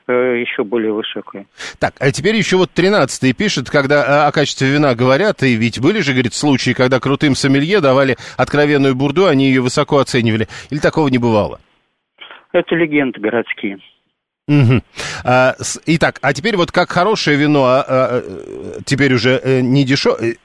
[0.08, 1.46] э, еще более высокая.
[1.78, 6.00] Так, а теперь еще вот 13 пишет, когда о качестве вина говорят, и ведь были
[6.00, 10.48] же, говорит, случаи, когда крутым сомелье давали откровенную бурду, они ее высоко оценивали.
[10.70, 11.60] Или такого не бывало?
[12.54, 13.78] Это легенды городские.
[14.46, 14.80] Угу.
[15.24, 18.22] А, с, итак, а теперь вот как хорошее вино, а, а,
[18.84, 20.36] теперь уже э, не дешевое,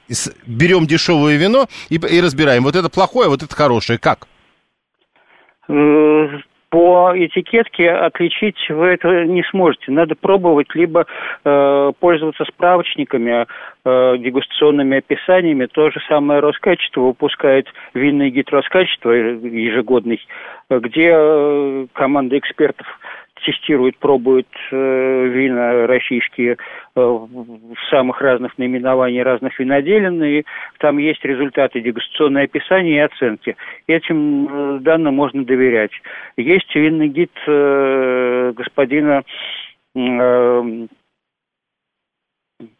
[0.46, 4.26] берем дешевое вино и, и разбираем, вот это плохое, вот это хорошее, как?
[5.68, 6.28] Э,
[6.70, 9.92] по этикетке отличить вы это не сможете.
[9.92, 11.04] Надо пробовать либо
[11.44, 13.46] э, пользоваться справочниками,
[13.84, 15.66] э, дегустационными описаниями.
[15.66, 20.20] То же самое Роскачество выпускает винный гид Роскачества ежегодный,
[20.68, 22.86] где э, команда экспертов
[23.44, 26.56] тестирует, пробует э, вина российские э,
[27.00, 30.44] в самых разных наименований разных виноделин, и
[30.78, 33.56] там есть результаты дегустационное описание и оценки.
[33.86, 35.92] Этим э, данным можно доверять.
[36.36, 39.22] Есть винный гид э, господина
[39.94, 40.86] э,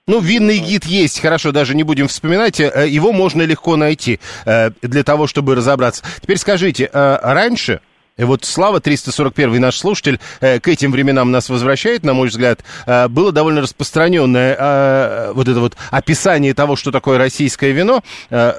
[0.07, 2.61] ну, винный гид есть, хорошо, даже не будем вспоминать.
[2.61, 6.03] Э, его можно легко найти э, для того, чтобы разобраться.
[6.21, 7.81] Теперь скажите, раньше
[8.25, 12.61] вот Слава, 341 наш слушатель, э, к этим временам нас возвращает, на мой взгляд.
[12.87, 18.03] Э, было довольно распространенное э, вот это вот описание того, что такое российское вино.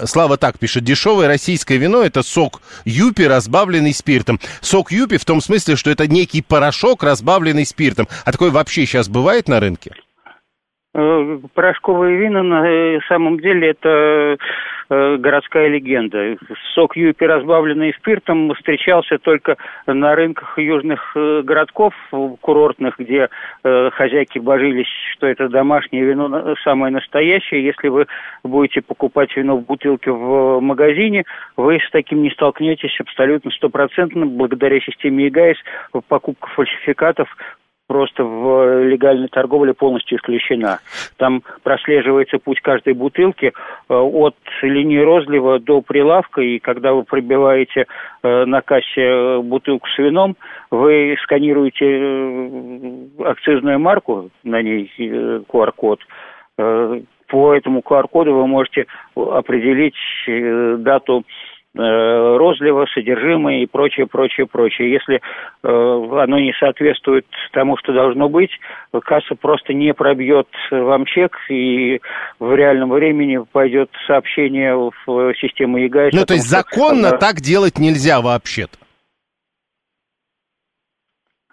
[0.05, 4.39] Слава так пишет, дешевое российское вино– это сок юпи, разбавленный спиртом.
[4.62, 8.07] Сок юпи в том смысле, что это некий порошок, разбавленный спиртом.
[8.25, 9.91] А такое вообще сейчас бывает на рынке?
[10.93, 14.38] Порошковые вина на самом деле это
[14.93, 16.36] Э, городская легенда.
[16.73, 19.56] Сок Юпи, разбавленный спиртом, встречался только
[19.88, 21.93] на рынках южных э, городков
[22.41, 23.30] курортных, где
[23.63, 27.63] э, хозяйки божились, что это домашнее вино самое настоящее.
[27.63, 28.08] Если вы
[28.43, 31.23] будете покупать вино в бутылке в магазине,
[31.56, 34.25] вы с таким не столкнетесь абсолютно стопроцентно.
[34.25, 35.58] Благодаря системе ЕГАИС
[36.10, 37.30] покупка фальсификатов
[37.91, 40.80] просто в легальной торговле полностью исключена.
[41.17, 47.88] Там прослеживается путь каждой бутылки э, от линии розлива до прилавка, и когда вы пробиваете
[48.23, 50.38] э, на кассе бутылку с вином,
[50.69, 55.99] вы сканируете э, акцизную марку, на ней QR-код,
[56.56, 59.95] по этому QR-коду вы можете определить
[60.84, 64.91] дату Э, розлива, содержимое и прочее, прочее, прочее.
[64.91, 65.19] Если э,
[65.63, 68.51] оно не соответствует тому, что должно быть,
[69.03, 72.01] касса просто не пробьет вам чек, и
[72.39, 76.13] в реальном времени пойдет сообщение в систему ЕГАИС.
[76.13, 77.17] Ну, то есть законно что...
[77.17, 78.77] так делать нельзя вообще-то?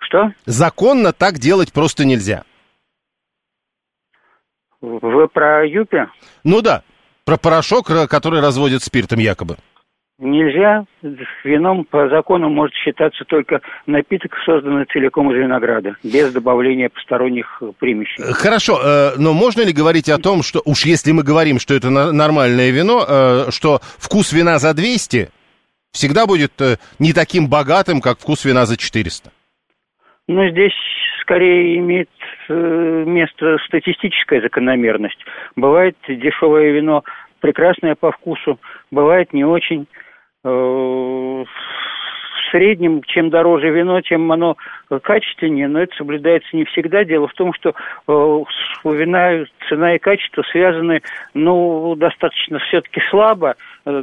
[0.00, 0.32] Что?
[0.46, 2.44] Законно так делать просто нельзя.
[4.80, 6.06] Вы про Юпи?
[6.44, 6.82] Ну да,
[7.24, 9.56] про порошок, который разводят спиртом якобы.
[10.20, 10.84] Нельзя.
[11.44, 18.24] Вином по закону может считаться только напиток, созданный целиком из винограда, без добавления посторонних примесей.
[18.32, 21.90] Хорошо, э, но можно ли говорить о том, что уж если мы говорим, что это
[21.90, 25.28] нормальное вино, э, что вкус вина за 200
[25.92, 29.30] всегда будет э, не таким богатым, как вкус вина за 400?
[30.26, 30.74] Ну, здесь
[31.22, 32.10] скорее имеет
[32.48, 35.18] место статистическая закономерность.
[35.54, 37.04] Бывает дешевое вино
[37.40, 38.58] прекрасное по вкусу,
[38.90, 39.86] бывает не очень.
[40.44, 41.46] Э, в
[42.50, 44.56] среднем, чем дороже вино, тем оно
[45.02, 47.04] качественнее, но это соблюдается не всегда.
[47.04, 48.44] Дело в том, что э,
[48.84, 51.02] у вина цена и качество связаны,
[51.34, 53.56] ну, достаточно все-таки слабо.
[53.84, 54.02] Э,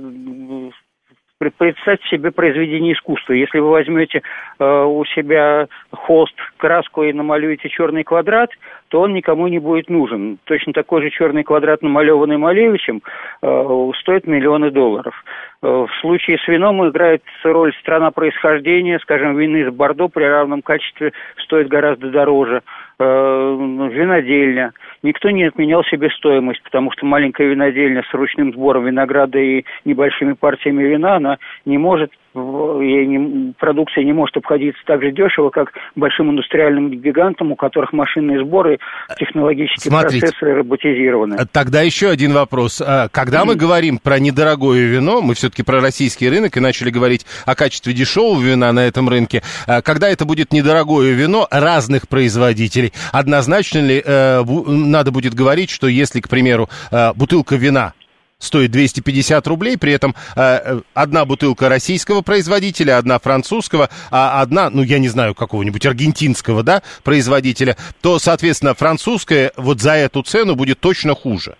[1.58, 3.34] представьте себе произведение искусства.
[3.34, 4.22] Если вы возьмете
[4.58, 8.50] у себя холст, краску и намалюете черный квадрат,
[8.90, 10.38] то он никому не будет нужен.
[10.46, 13.02] Точно такой же черный квадрат, намалеванный Малевичем,
[13.42, 15.14] э, стоит миллионы долларов.
[15.62, 20.62] Э, в случае с вином играет роль страна происхождения, скажем, вины из Бордо при равном
[20.62, 22.62] качестве стоит гораздо дороже.
[22.98, 23.58] Э,
[23.92, 24.72] винодельня.
[25.04, 30.84] Никто не отменял себестоимость, потому что маленькая винодельня с ручным сбором винограда и небольшими партиями
[30.84, 36.32] вина, она не может и не, продукция не может обходиться так же дешево, как большим
[36.32, 38.80] индустриальным гигантам, у которых машинные сборы,
[39.18, 41.38] технологические Смотрите, процессы роботизированы.
[41.52, 42.82] Тогда еще один вопрос.
[42.86, 43.46] А, когда mm.
[43.46, 47.94] мы говорим про недорогое вино, мы все-таки про российский рынок и начали говорить о качестве
[47.94, 54.02] дешевого вина на этом рынке, а, когда это будет недорогое вино разных производителей, однозначно ли
[54.06, 57.94] э, надо будет говорить, что если, к примеру, э, бутылка вина
[58.38, 64.84] стоит 250 рублей, при этом э, одна бутылка российского производителя, одна французского, а одна, ну,
[64.84, 70.80] я не знаю, какого-нибудь аргентинского, да, производителя, то, соответственно, французская вот за эту цену будет
[70.80, 71.56] точно хуже.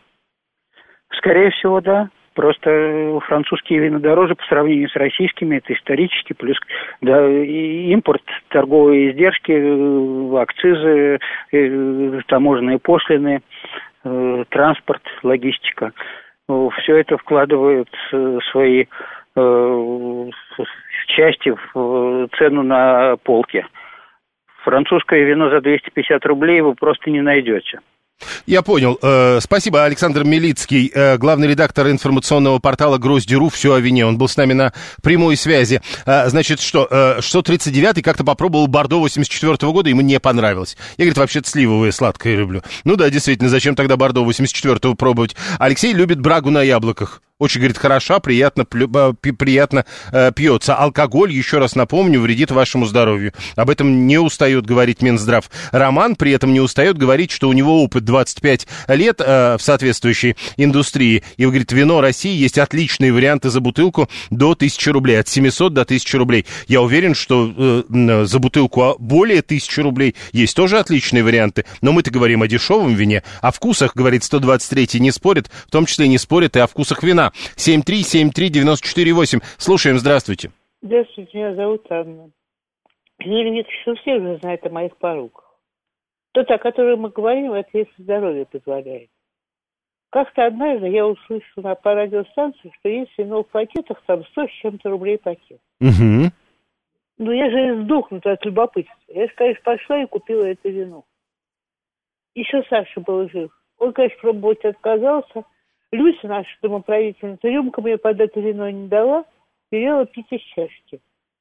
[1.18, 2.10] Скорее всего, да.
[2.36, 6.58] Просто французские вина дороже по сравнению с российскими, это исторически, плюс
[7.00, 11.20] да, импорт, торговые издержки, э, акцизы,
[11.54, 13.42] э, таможенные пошлины,
[14.04, 15.94] э, транспорт, логистика.
[16.48, 17.90] Все это вкладывают
[18.52, 18.86] свои
[21.08, 23.68] части в цену на полке.
[24.64, 27.80] Французское вино за 250 рублей вы просто не найдете.
[28.46, 28.98] Я понял.
[29.02, 33.50] Э, спасибо, Александр Милицкий, э, главный редактор информационного портала «Гроздь.ру».
[33.50, 34.06] Все о вине.
[34.06, 35.82] Он был с нами на прямой связи.
[36.06, 36.88] Э, значит, что,
[37.20, 40.78] 639-й как-то попробовал Бордо 84 -го года, ему не понравилось.
[40.98, 42.62] Я, говорит, вообще-то сливовое сладкое люблю.
[42.84, 45.36] Ну да, действительно, зачем тогда Бордо 84-го пробовать?
[45.60, 47.22] Алексей любит брагу на яблоках.
[47.38, 50.74] Очень, говорит, хороша, приятно, приятно э, пьется.
[50.74, 53.34] Алкоголь, еще раз напомню, вредит вашему здоровью.
[53.58, 55.52] Об этом не устает говорить Минздрав.
[55.74, 60.38] Роман при этом не устает говорить, что у него опыт 25 лет э, в соответствующей
[60.56, 61.24] индустрии.
[61.36, 65.82] И, говорит, вино России есть отличные варианты за бутылку до 1000 рублей, от 700 до
[65.82, 66.46] 1000 рублей.
[66.70, 67.54] Я уверен, что
[67.90, 71.66] э, за бутылку более 1000 рублей есть тоже отличные варианты.
[71.82, 73.24] Но мы-то говорим о дешевом вине.
[73.42, 77.25] О вкусах, говорит 123 не спорит, в том числе не спорит и о вкусах вина.
[77.26, 77.32] Москва.
[77.58, 79.42] 7373948.
[79.58, 80.52] Слушаем, здравствуйте.
[80.82, 82.30] Здравствуйте, меня зовут Анна.
[83.20, 85.44] Юрий Викторович, все уже знает о моих поруках.
[86.34, 89.10] Тот, о котором мы говорим, это если здоровье позволяет.
[90.12, 94.90] Как-то однажды я услышала по радиостанции, что есть вино в пакетах, там 100 с чем-то
[94.90, 95.60] рублей пакет.
[95.82, 96.32] Угу.
[97.18, 98.96] Ну, я же сдохнута от любопытства.
[99.08, 101.06] Я же, конечно, пошла и купила это вино.
[102.34, 103.52] Еще Саша был жив.
[103.78, 105.44] Он, конечно, пробовать отказался.
[105.92, 109.26] Люся наша домоправительница рюмка мне под это вино не дала,
[109.72, 111.00] велела пить из чашки.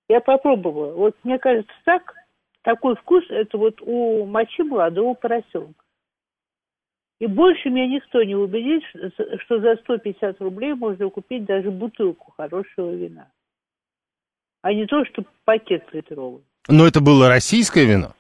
[0.09, 0.93] Я попробовала.
[0.93, 2.15] Вот мне кажется, так,
[2.63, 5.85] такой вкус, это вот у мочи молодого поросенка.
[7.21, 8.83] И больше меня никто не убедит,
[9.45, 13.31] что за 150 рублей можно купить даже бутылку хорошего вина.
[14.63, 16.43] А не то, что пакет литровый.
[16.69, 18.15] Но это было российское вино?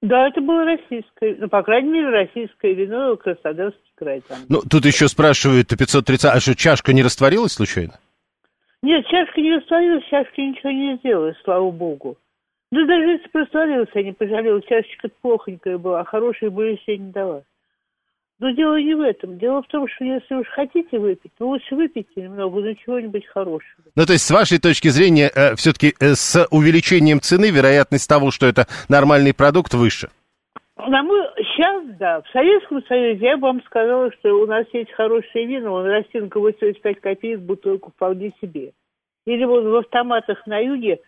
[0.00, 4.20] Да, это было российское, ну, по крайней мере, российское вино Краснодарский край.
[4.20, 4.38] Там.
[4.48, 7.94] Ну, тут еще спрашивают 530, а что, чашка не растворилась случайно?
[8.82, 12.16] Нет, чашка не растворилась, чашка ничего не сделала, слава богу.
[12.70, 16.96] Ну, даже если бы растворилась, я не пожалела, чашечка плохонькая была, а хорошей бы еще
[16.96, 17.42] не дала.
[18.40, 19.36] Но дело не в этом.
[19.38, 23.82] Дело в том, что если уж хотите выпить, то лучше выпейте немного, но чего-нибудь хорошего.
[23.96, 28.30] Ну, то есть, с вашей точки зрения, э, все-таки э, с увеличением цены вероятность того,
[28.30, 30.08] что это нормальный продукт, выше?
[30.76, 31.20] На мой...
[31.36, 32.22] Сейчас, да.
[32.22, 36.38] В Советском Союзе я бы вам сказала, что у нас есть хорошее вино, он растинка
[36.38, 38.72] 85 копеек бутылку вполне себе.
[39.26, 41.00] Или вот в автоматах на юге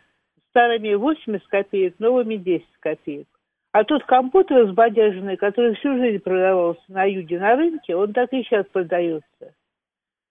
[0.51, 3.29] старыми 80 копеек, новыми 10 копеек.
[3.73, 8.43] А тот компот разбодяженный, который всю жизнь продавался на юге на рынке, он так и
[8.43, 9.55] сейчас продается.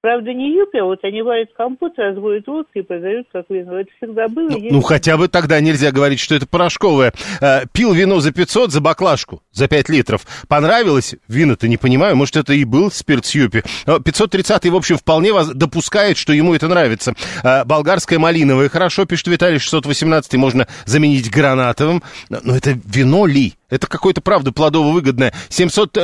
[0.02, 3.82] Правда, не юпи, а вот они варят компот, разводят водку и продают как вино.
[3.82, 4.50] Это всегда было.
[4.50, 7.12] Ну, ну, хотя бы тогда нельзя говорить, что это порошковое.
[7.42, 10.22] Э, пил вино за 500, за баклажку, за 5 литров.
[10.48, 11.16] Понравилось?
[11.28, 12.16] Вино-то не понимаю.
[12.16, 13.62] Может, это и был спирт с юпи.
[13.86, 17.14] 530 в общем, вполне вас допускает, что ему это нравится.
[17.44, 22.04] Э, болгарское малиновое хорошо, пишет Виталий 618 можно заменить гранатовым.
[22.30, 23.56] Но это вино ли?
[23.70, 25.32] Это какое-то, правда, плодово-выгодное.
[25.50, 26.02] 700, э,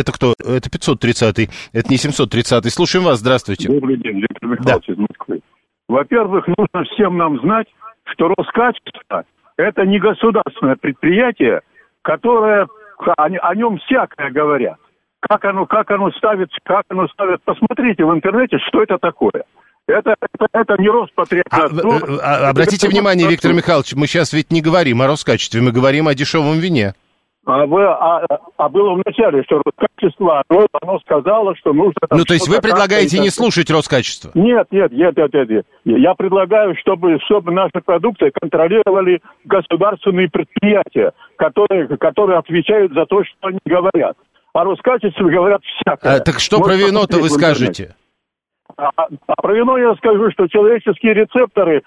[0.00, 0.34] это кто?
[0.38, 2.70] Это 530-й, это не 730-й.
[2.70, 3.68] Слушаем вас, здравствуйте.
[3.68, 4.92] Добрый день, Виктор Михайлович да.
[4.92, 5.40] из Москвы.
[5.88, 7.66] Во-первых, нужно всем нам знать,
[8.04, 9.24] что Роскачество–
[9.56, 11.62] это не государственное предприятие,
[12.02, 12.66] которое,
[12.98, 14.78] о, о нем всякое говорят.
[15.20, 17.42] Как оно, как оно ставится, как оно ставит.
[17.44, 19.44] Посмотрите в интернете, что это такое.
[19.90, 22.20] Это, это, это не Роспотребнадзор.
[22.22, 25.72] А, а, обратите это внимание, Виктор Михайлович, мы сейчас ведь не говорим о Роскачестве, мы
[25.72, 26.94] говорим о дешевом вине.
[27.46, 28.22] А, вы, а,
[28.58, 31.94] а было в начале, что Роскачество, оно, оно сказало, что нужно...
[32.10, 34.30] ну, то есть вы предлагаете не слушать Роскачество?
[34.34, 35.66] Нет, нет, нет, нет, нет, нет.
[35.84, 43.48] Я предлагаю, чтобы, чтобы наши продукты контролировали государственные предприятия, которые, которые отвечают за то, что
[43.48, 44.16] они говорят.
[44.52, 46.16] А Роскачество говорят всякое.
[46.16, 47.94] А, так что Можно про вино-то вы скажете?
[48.76, 51.82] А, а про вино я скажу, что человеческие рецепторы,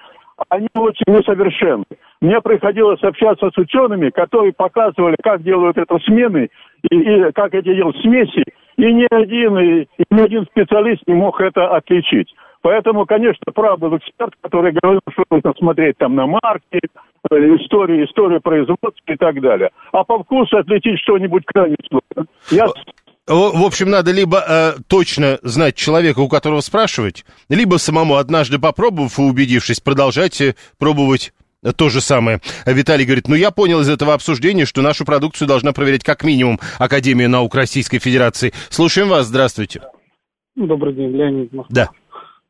[0.50, 1.86] они очень несовершенны.
[2.22, 6.50] Мне приходилось общаться с учеными, которые показывали, как делают это смены
[6.90, 8.44] и, и как эти делают смеси,
[8.78, 12.34] и ни один, и, и ни один специалист не мог это отличить.
[12.62, 18.06] Поэтому, конечно, прав был эксперт, который говорил, что нужно смотреть там на марки, э, историю,
[18.06, 19.70] историю производства и так далее.
[19.92, 22.30] А по вкусу отличить что-нибудь крайне сложно.
[22.50, 22.68] Я
[23.28, 29.18] в общем, надо либо э, точно знать человека, у которого спрашивать, либо самому однажды попробовав
[29.18, 31.34] и убедившись, продолжать э, пробовать
[31.78, 32.40] то же самое.
[32.66, 36.60] Виталий говорит, ну я понял из этого обсуждения, что нашу продукцию должна проверять как минимум
[36.78, 38.52] Академия наук Российской Федерации.
[38.70, 39.82] Слушаем вас, здравствуйте.
[40.56, 41.74] Добрый день, Леонид Москва.
[41.74, 41.90] Да.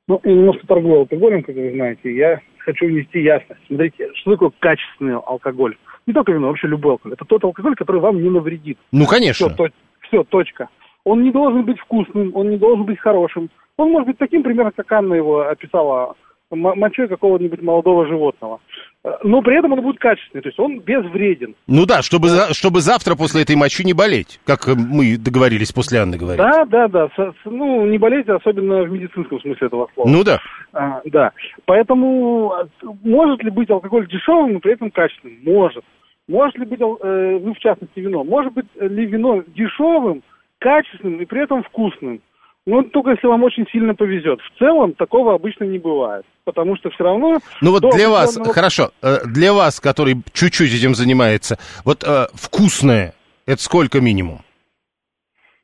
[0.08, 2.14] Ну, и немножко торгую алкоголем, как вы знаете.
[2.14, 3.62] Я хочу внести ясность.
[3.68, 5.78] Смотрите, что такое качественный алкоголь?
[6.06, 7.14] Не только вино, вообще любой алкоголь.
[7.14, 8.78] Это тот алкоголь, который вам не навредит.
[8.92, 9.48] Ну, конечно.
[9.48, 9.70] Все, то,
[10.14, 10.70] все, точка.
[11.04, 13.50] Он не должен быть вкусным, он не должен быть хорошим.
[13.78, 16.16] Он может быть таким, примерно, как Анна его описала,
[16.52, 18.60] мочой какого-нибудь молодого животного.
[19.04, 21.56] Э, но при этом он будет качественный, то есть он безвреден.
[21.68, 26.16] Ну да, чтобы, чтобы завтра после этой мочи не болеть, как мы договорились после Анны
[26.16, 26.38] говорить.
[26.38, 27.10] Да, да, да.
[27.46, 30.08] Ну, не болеть, особенно в медицинском смысле этого слова.
[30.08, 30.40] Ну да.
[30.74, 31.32] А, да.
[31.66, 32.68] Поэтому а,
[33.04, 35.40] может ли быть алкоголь дешевым, но при этом качественным?
[35.44, 35.84] Может.
[36.28, 38.24] Может ли быть, э, ну, в частности, вино?
[38.24, 40.24] Может быть ли вино дешевым,
[40.60, 42.22] качественным и при этом вкусным?
[42.66, 44.40] Ну, только если вам очень сильно повезет.
[44.40, 46.26] В целом такого обычно не бывает.
[46.46, 47.40] Потому что все равно...
[47.62, 53.14] Ну вот для вас, хорошо, э, для вас, который чуть-чуть этим занимается, вот э, вкусное,
[53.46, 54.40] это сколько минимум?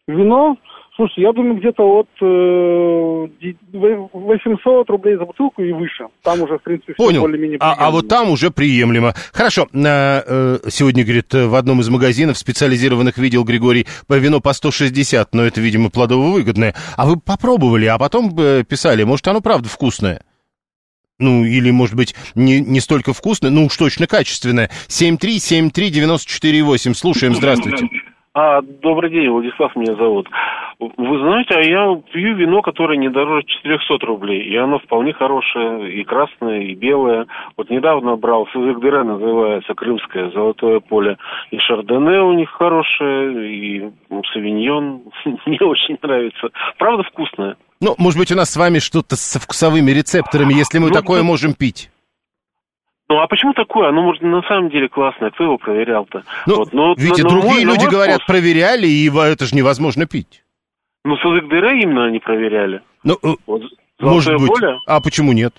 [0.07, 0.57] Вино
[0.99, 3.27] Слушай, я думаю, где-то от э,
[3.71, 6.07] 800 рублей за бутылку и выше.
[6.23, 7.21] Там уже, в принципе, все Понял.
[7.21, 9.13] более-менее а, а вот там уже приемлемо.
[9.31, 9.69] Хорошо.
[9.73, 15.61] Э, сегодня, говорит, в одном из магазинов специализированных видел Григорий вино по 160, но это,
[15.61, 16.75] видимо, плодово-выгодное.
[16.97, 20.21] А вы попробовали, а потом э, писали, может, оно правда вкусное?
[21.17, 24.69] Ну, или, может быть, не, не столько вкусное, ну уж точно качественное.
[24.89, 26.93] 7373948.
[26.93, 27.87] Слушаем, здравствуйте.
[28.33, 30.27] А, добрый день, Владислав меня зовут.
[30.79, 35.91] Вы знаете, а я пью вино, которое не дороже 400 рублей, и оно вполне хорошее,
[35.91, 37.25] и красное, и белое.
[37.57, 41.17] Вот недавно брал, СЗГДР называется, Крымское, Золотое поле,
[41.51, 43.89] и Шардоне у них хорошее, и
[44.31, 45.01] Савиньон
[45.45, 46.49] мне очень нравится.
[46.77, 47.57] Правда вкусное?
[47.81, 51.21] Ну, может быть, у нас с вами что-то со вкусовыми рецепторами, если мы ну, такое
[51.21, 51.25] да.
[51.25, 51.89] можем пить.
[53.09, 53.89] Ну а почему такое?
[53.89, 55.31] Оно, может, на самом деле классное.
[55.31, 56.23] Кто его проверял-то?
[56.45, 58.27] Ну, вот, но, видите, но, другие но, люди но говорят, вкус...
[58.27, 60.43] проверяли, и это же невозможно пить.
[61.03, 62.81] Ну, с СЗГДР именно они проверяли.
[63.03, 63.63] Ну, э, вот,
[63.99, 64.49] может быть.
[64.49, 64.77] Поле.
[64.85, 65.55] А почему нет?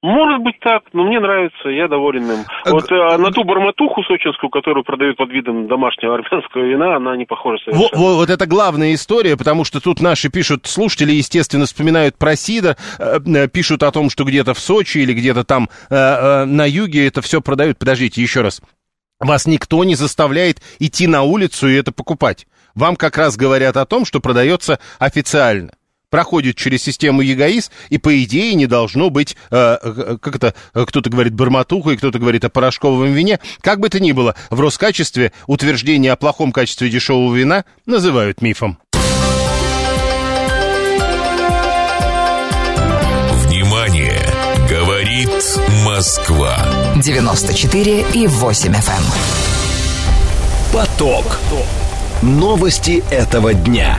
[0.00, 2.44] Может быть так, но мне нравится, я доволен им.
[2.64, 2.70] А...
[2.70, 7.24] Вот а, на ту барматуху сочинскую, которую продают под видом домашнего армянского вина, она не
[7.24, 8.00] похожа совершенно.
[8.00, 12.76] Вот, вот это главная история, потому что тут наши пишут, слушатели, естественно, вспоминают про Сидор,
[13.00, 17.08] э, э, пишут о том, что где-то в Сочи или где-то там э, на юге
[17.08, 17.78] это все продают.
[17.80, 18.62] Подождите, еще раз.
[19.18, 22.46] Вас никто не заставляет идти на улицу и это покупать.
[22.76, 25.72] Вам как раз говорят о том, что продается официально
[26.10, 31.34] проходит через систему ЕГАИС, и по идее не должно быть, э, как это, кто-то говорит
[31.34, 33.38] барматуху, и кто-то говорит о порошковом вине.
[33.60, 38.78] Как бы то ни было, в Роскачестве утверждение о плохом качестве дешевого вина называют мифом.
[43.46, 44.22] Внимание!
[44.68, 45.30] Говорит
[45.82, 46.58] Москва.
[47.02, 48.74] 94 и 8 FM.
[48.74, 49.02] Эм.
[50.74, 51.38] Поток.
[52.20, 53.98] Новости этого дня.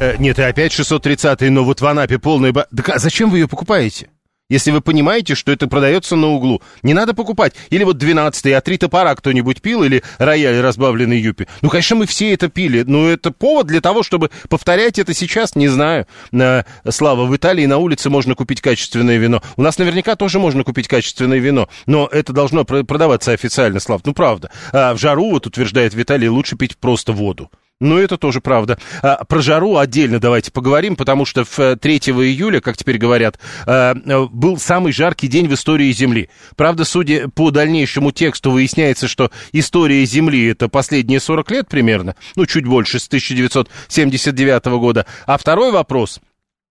[0.00, 2.52] Э, нет, и опять 630-й, но вот в Анапе полная...
[2.52, 2.66] Ба...
[2.88, 4.08] А зачем вы ее покупаете?
[4.50, 7.54] Если вы понимаете, что это продается на углу, не надо покупать.
[7.70, 11.48] Или вот 12-й, а три топора кто-нибудь пил, или рояль разбавленный юпи.
[11.62, 15.56] Ну, конечно, мы все это пили, но это повод для того, чтобы повторять это сейчас,
[15.56, 16.06] не знаю.
[16.30, 19.42] На, Слава, в Италии на улице можно купить качественное вино.
[19.56, 24.02] У нас наверняка тоже можно купить качественное вино, но это должно продаваться официально, Слав.
[24.04, 24.50] Ну, правда.
[24.72, 27.50] А в жару, вот утверждает Виталий, лучше пить просто воду.
[27.80, 28.78] Ну, это тоже правда.
[29.02, 33.38] А, про жару отдельно давайте поговорим, потому что в 3 э, июля, как теперь говорят,
[33.66, 33.94] э,
[34.30, 36.30] был самый жаркий день в истории Земли.
[36.56, 42.46] Правда, судя по дальнейшему тексту, выясняется, что история Земли это последние 40 лет примерно, ну,
[42.46, 45.06] чуть больше, с 1979 года.
[45.26, 46.20] А второй вопрос–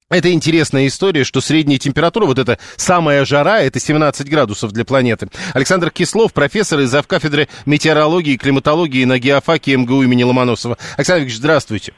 [0.09, 5.27] это интересная история, что средняя температура, вот эта самая жара, это 17 градусов для планеты.
[5.53, 10.77] Александр Кислов, профессор из кафедры метеорологии и климатологии на геофаке МГУ имени Ломоносова.
[10.97, 11.93] Александр Ильич, здравствуйте.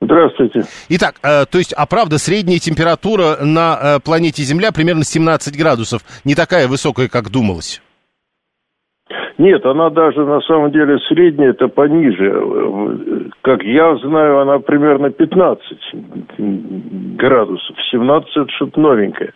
[0.00, 0.64] Здравствуйте.
[0.90, 6.02] Итак, э, то есть, а правда, средняя температура на э, планете Земля примерно 17 градусов.
[6.24, 7.82] Не такая высокая, как думалось.
[9.38, 13.30] Нет, она даже на самом деле средняя, это пониже.
[13.42, 15.78] Как я знаю, она примерно 15
[17.16, 17.76] градусов.
[17.92, 19.32] 17 это что-то новенькое.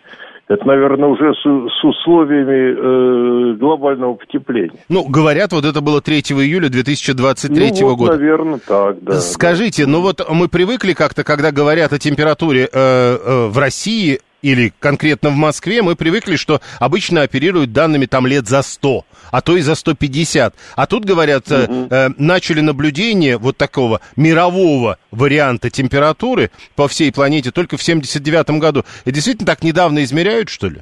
[0.49, 4.77] Это, наверное, уже с, с условиями э, глобального потепления.
[4.89, 8.17] Ну, говорят, вот это было 3 июля 2023 ну, вот, года.
[8.17, 9.13] наверное, так, да.
[9.21, 9.91] Скажите, да.
[9.91, 15.29] ну вот мы привыкли как-то, когда говорят о температуре э, э, в России или конкретно
[15.29, 19.61] в Москве, мы привыкли, что обычно оперируют данными там лет за 100 а то и
[19.61, 20.53] за 150.
[20.77, 21.87] А тут, говорят, угу.
[21.89, 28.81] э, начали наблюдение вот такого мирового варианта температуры по всей планете только в 79 году.
[29.05, 30.81] И действительно так недавно измеряют, что ли?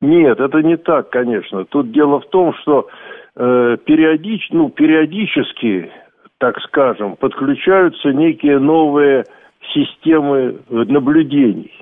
[0.00, 1.64] Нет, это не так, конечно.
[1.64, 2.86] Тут дело в том, что
[3.34, 5.90] э, периодич, ну, периодически,
[6.38, 9.24] так скажем, подключаются некие новые
[9.74, 11.72] системы наблюдений.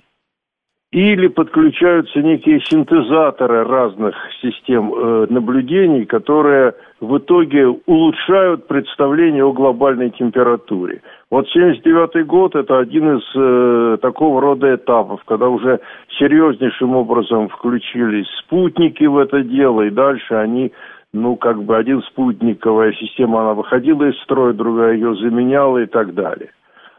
[0.92, 10.10] Или подключаются некие синтезаторы разных систем э, наблюдений, которые в итоге улучшают представление о глобальной
[10.10, 11.00] температуре.
[11.30, 15.80] Вот 79 год это один из э, такого рода этапов, когда уже
[16.18, 20.72] серьезнейшим образом включились спутники в это дело, и дальше они,
[21.14, 26.12] ну, как бы один спутниковая система, она выходила из строя, другая ее заменяла и так
[26.12, 26.50] далее.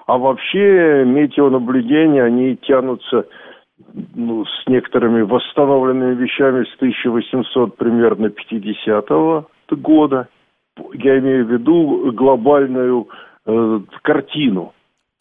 [0.08, 3.26] А вообще метеонаблюдения, они тянутся
[4.16, 10.28] ну, с некоторыми восстановленными вещами с 1800 примерно 50 -го года.
[10.94, 13.08] Я имею в виду глобальную
[13.46, 14.74] э, картину.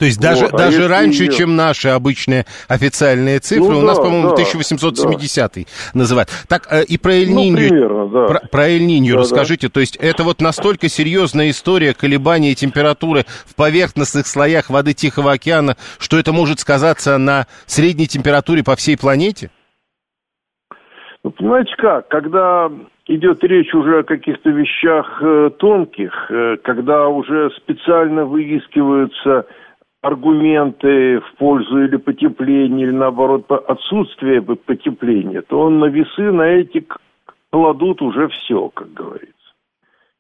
[0.03, 1.33] То есть даже, вот, а даже раньше, ее...
[1.33, 5.63] чем наши обычные официальные цифры, ну, у нас, да, по-моему, да, 1870 да.
[5.95, 6.29] называют.
[6.49, 8.27] Так, э, и про Эль-Нинью, ну, да.
[8.27, 9.69] про, про Эль-Нинью да, расскажите.
[9.69, 9.75] Да.
[9.75, 15.77] То есть это вот настолько серьезная история колебания температуры в поверхностных слоях воды Тихого океана,
[16.01, 19.53] что это может сказаться на средней температуре по всей планете?
[21.23, 22.73] Ну, понимаете как, когда
[23.07, 29.47] идет речь уже о каких-то вещах э, тонких, э, когда уже специально выискиваются
[30.03, 36.85] аргументы в пользу или потепления, или наоборот отсутствия потепления, то он на весы на эти
[37.51, 39.33] кладут уже все, как говорится.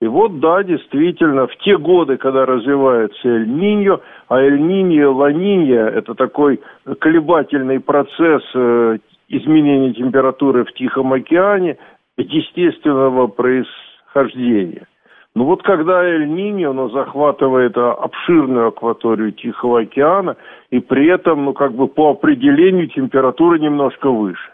[0.01, 6.61] И вот, да, действительно, в те годы, когда развивается Эль-Ниньо, а Эль-Ниньо, Ла-Ниньо– это такой
[6.99, 11.77] колебательный процесс э, изменения температуры в Тихом океане
[12.17, 14.87] естественного происхождения.
[15.35, 20.37] Ну вот когда Эль-Ниньо, оно захватывает а, обширную акваторию Тихого океана,
[20.71, 24.51] и при этом, ну как бы по определению температура немножко выше.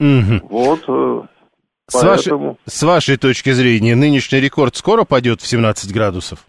[0.00, 0.48] Угу.
[0.50, 1.22] Вот э,
[1.86, 2.46] с, поэтому...
[2.46, 6.40] вашей, с вашей точки зрения, нынешний рекорд скоро пойдет в 17 градусов?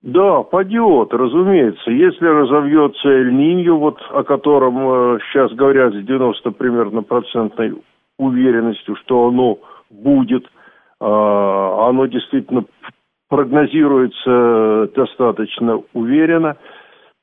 [0.00, 1.90] Да, пойдет, разумеется.
[1.90, 7.74] Если разовьется Эль-Ниньо, вот о котором э, сейчас говорят с 90 примерно процентной
[8.16, 9.58] уверенностью, что оно
[9.90, 10.46] будет–
[11.04, 12.64] оно действительно
[13.28, 16.56] прогнозируется достаточно уверенно,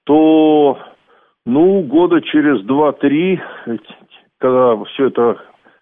[0.05, 0.79] то,
[1.45, 3.39] ну, года через два-три,
[4.39, 5.37] когда все это,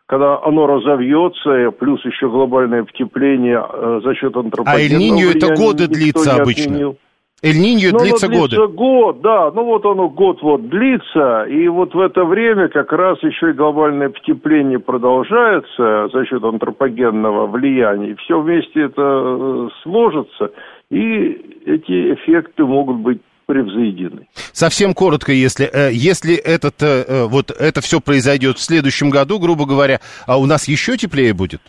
[0.06, 5.88] когда оно разовьется, плюс еще глобальное потепление э, за счет антропогенного А Эль-Ниньо это годы
[5.88, 6.64] длится обычно?
[6.74, 6.98] Отменил.
[7.44, 8.68] Эль-Ниньо ну, длится годы.
[8.68, 9.52] год, да.
[9.52, 13.54] Ну вот оно год вот длится, и вот в это время как раз еще и
[13.54, 18.12] глобальное потепление продолжается за счет антропогенного влияния.
[18.12, 20.50] И все вместе это э, сложится,
[20.90, 24.28] и эти эффекты могут быть превзойдены.
[24.52, 29.68] Совсем коротко, если, э, если этот, э, вот это все произойдет в следующем году, грубо
[29.68, 31.62] говоря, а у нас еще теплее будет?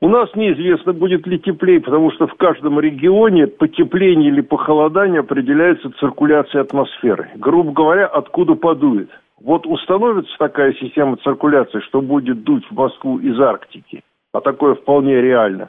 [0.00, 5.90] У нас неизвестно, будет ли теплее, потому что в каждом регионе потепление или похолодание определяется
[5.98, 7.30] циркуляцией атмосферы.
[7.34, 9.10] Грубо говоря, откуда подует.
[9.40, 15.20] Вот установится такая система циркуляции, что будет дуть в Москву из Арктики, а такое вполне
[15.20, 15.68] реально,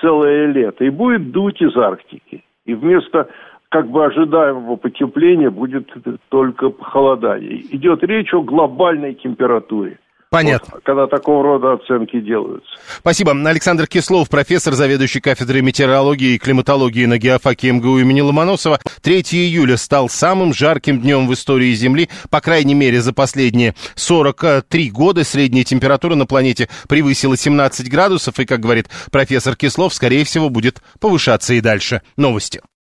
[0.00, 2.42] целое лето, и будет дуть из Арктики.
[2.64, 3.28] И вместо
[3.68, 5.88] как бы ожидаемого потепления будет
[6.30, 7.60] только похолодание.
[7.74, 9.98] Идет речь о глобальной температуре.
[10.30, 10.74] Понятно.
[10.74, 12.68] Вот, когда такого рода оценки делаются.
[12.98, 13.32] Спасибо.
[13.32, 18.78] Александр Кислов, профессор, заведующий кафедрой метеорологии и климатологии на геофаке МГУ имени Ломоносова.
[19.02, 22.10] 3 июля стал самым жарким днем в истории Земли.
[22.30, 28.38] По крайней мере, за последние 43 года средняя температура на планете превысила 17 градусов.
[28.38, 32.02] И, как говорит профессор Кислов, скорее всего, будет повышаться и дальше.
[32.16, 32.60] Новости.